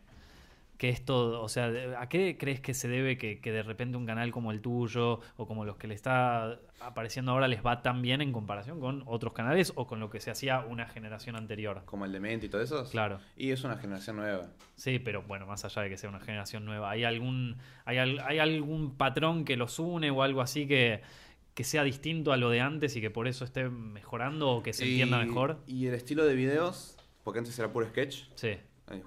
[0.81, 3.99] que esto, o sea, de- ¿a qué crees que se debe que, que de repente
[3.99, 7.83] un canal como el tuyo o como los que le está apareciendo ahora les va
[7.83, 11.37] tan bien en comparación con otros canales o con lo que se hacía una generación
[11.37, 11.83] anterior?
[11.85, 12.89] Como el Demente y todo eso.
[12.91, 13.21] Claro.
[13.37, 14.47] Y es una generación nueva.
[14.77, 18.21] Sí, pero bueno, más allá de que sea una generación nueva, ¿hay algún, hay, al-
[18.21, 21.03] hay algún patrón que los une o algo así que,
[21.53, 24.73] que sea distinto a lo de antes y que por eso esté mejorando o que
[24.73, 25.59] se entienda mejor?
[25.67, 28.23] Y el estilo de videos, porque antes era puro sketch.
[28.35, 28.53] Sí,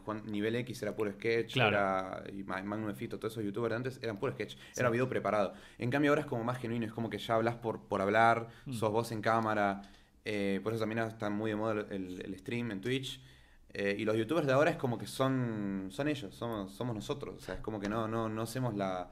[0.05, 1.69] Juan, nivel X era puro sketch, Claro.
[1.77, 5.09] era, y Ma- Magnum Efito, todos esos youtubers de antes eran puro sketch, era video
[5.09, 5.53] preparado.
[5.77, 8.47] En cambio ahora es como más genuino, es como que ya hablas por, por hablar,
[8.65, 8.73] Mm.
[8.73, 9.81] sos vos en cámara,
[10.25, 13.19] eh, por eso también está muy de moda el stream en Twitch.
[13.75, 17.35] eh, y los youtubers de ahora es como que son, son ellos, somos, somos nosotros,
[17.37, 19.09] o sea, es como que no, no, no hacemos la...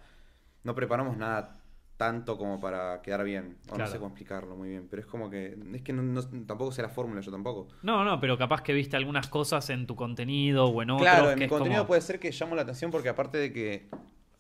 [0.64, 1.58] No preparamos nada
[2.02, 3.84] tanto como para quedar bien, o Claro.
[3.86, 6.72] no sé cómo explicarlo muy bien, pero es como que, es que no- no- tampoco
[6.72, 7.68] sé la fórmula, yo tampoco.
[7.84, 11.08] No, no, pero capaz que viste algunas cosas en tu contenido o en otros.
[11.08, 13.88] Claro, en mi contenido como- puede ser que llamo la atención porque aparte de que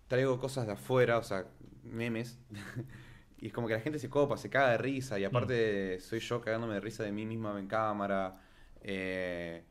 [0.08, 1.46] traigo cosas de afuera, o sea,
[1.84, 2.40] memes.
[3.38, 5.20] y es como que la gente se copa, se caga de risa.
[5.20, 8.42] Y aparte soy yo cagándome de risa de mí misma en cámara.
[8.82, 9.64] Eh,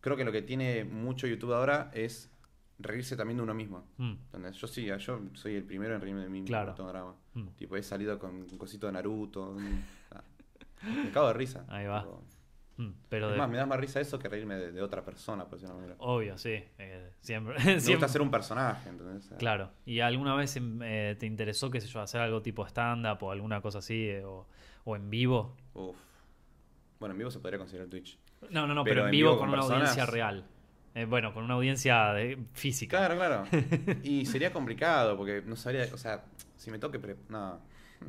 [0.00, 2.30] creo que lo que tiene mucho YouTube ahora es
[2.78, 3.86] reírse también de uno mismo.
[3.98, 4.14] Mm.
[4.52, 6.48] Yo sí, yo soy el primero en reírme de mí mismo.
[6.48, 6.74] Claro.
[6.74, 7.14] drama.
[7.34, 7.48] Mm.
[7.56, 9.50] Tipo, he salido con un cosito de Naruto.
[9.50, 10.22] un- ah,
[11.04, 11.64] me cago de risa.
[11.68, 12.02] Ahí va.
[12.02, 12.22] Tipo,
[12.76, 15.04] Mm, Pero es de- más, me da más risa eso que reírme de, de otra
[15.04, 16.04] persona, por decirlo de una manera.
[16.04, 16.60] obvio, sí.
[16.78, 17.54] eh, siempre.
[17.64, 19.30] Me siempre- gusta ser un personaje, ¿entendés?
[19.38, 19.70] Claro.
[19.86, 23.30] ¿Y alguna vez em, eh, te interesó, qué sé yo, hacer algo tipo stand-up o
[23.30, 24.08] alguna cosa así?
[24.08, 24.48] eh, o,
[24.82, 25.56] o en vivo?
[25.74, 25.94] Uf.
[26.98, 28.18] Bueno, en vivo se podría considerar Twitch.
[28.50, 30.44] No, no, no, Pero en vivo, con, una audiencia real.
[30.94, 32.98] Eh, bueno, con una audiencia de- física.
[32.98, 33.44] Claro, claro.
[34.02, 36.24] Y sería complicado porque no sabría, o sea,
[36.56, 37.58] si me toque, pre- no,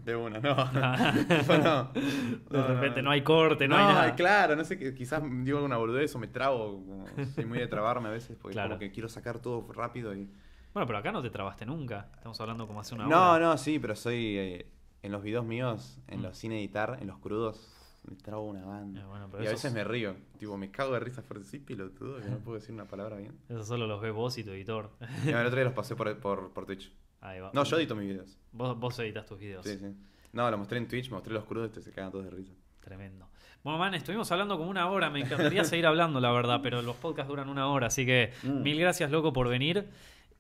[0.03, 0.55] de una, no.
[1.63, 1.91] No.
[1.93, 4.15] De repente no hay corte, no, hay nada.
[4.15, 8.09] claro, no sé, quizás digo alguna boludez o me trabo, como, soy muy de trabarme
[8.09, 8.69] a veces porque Claro.
[8.69, 10.29] como que quiero sacar todo rápido y...
[10.73, 12.09] Bueno, pero acá no te trabaste nunca.
[12.15, 13.45] Estamos hablando como hace una No, hora.
[13.45, 14.67] no, sí, pero soy, eh,
[15.03, 16.23] en los videos míos, en Mm.
[16.23, 17.71] los sin editar, en los crudos,
[18.09, 19.01] me trabo una banda.
[19.01, 21.45] Eh, bueno, pero y a veces es- me río, tipo, me cago de risa fuerte,
[21.47, 23.33] sí, pelotudo, que no puedo decir una palabra bien.
[23.49, 24.89] Eso solo los ves vos y tu editor.
[25.25, 26.91] Y el otro día los pasé por, por, por Twitch.
[27.21, 27.51] Ahí va.
[27.53, 28.37] No, yo edito mis videos.
[28.51, 29.65] Vos, vos editas tus videos.
[29.65, 29.95] Sí, sí.
[30.33, 32.53] No, lo mostré en Twitch, mostré los crudos, este, se cagan todos de risa.
[32.81, 33.27] Tremendo.
[33.63, 35.09] Bueno, man, estuvimos hablando como una hora.
[35.09, 37.87] Me encantaría seguir hablando, la verdad, pero los podcasts duran una hora.
[37.87, 38.61] Así que Mm.
[38.61, 39.87] mil gracias, loco, por venir.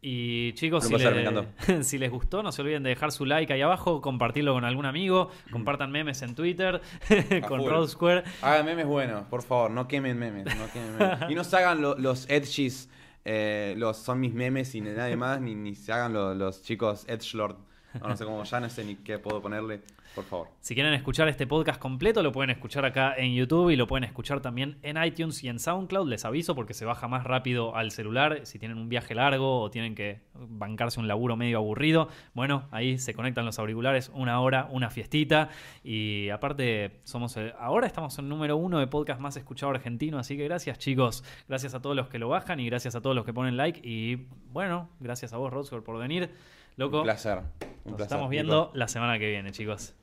[0.07, 3.61] Y chicos, si, le- si les gustó, no se olviden de dejar su like ahí
[3.63, 6.79] abajo, compartirlo con algún amigo, compartan memes en Twitter
[7.47, 7.65] con.
[7.65, 8.23] Road Square.
[8.43, 10.45] Hagan memes buenos, por favor, no quemen memes.
[10.45, 11.19] No quemen memes.
[11.31, 12.87] Y no se hagan lo- los edgys,
[13.23, 17.05] eh, los, son mis memes y nadie más, ni, ni se hagan lo- los chicos
[17.07, 17.55] edgelord.
[18.01, 19.81] No, sé cómo, ya no sé ni qué puedo ponerle,
[20.13, 20.47] por favor.
[20.59, 24.03] Si quieren escuchar este podcast completo, lo pueden escuchar acá en YouTube y lo pueden
[24.03, 26.07] escuchar también en iTunes y en SoundCloud.
[26.09, 28.41] Les aviso porque se baja más rápido al celular.
[28.43, 32.97] Si tienen un viaje largo o tienen que bancarse un laburo medio aburrido, bueno, ahí
[32.97, 35.49] se conectan los auriculares, una hora, una fiestita.
[35.83, 40.19] Y aparte, somos el- ahora estamos en número uno de podcast más escuchado argentino.
[40.19, 41.23] Así que gracias, chicos.
[41.47, 43.79] Gracias a todos los que lo bajan y gracias a todos los que ponen like.
[43.83, 46.29] Y bueno, gracias a vos, Rodswell, por venir.
[46.77, 47.37] Loco, Un placer.
[47.39, 48.29] Un nos placer, estamos Nico.
[48.29, 49.93] viendo la semana que viene, chicos.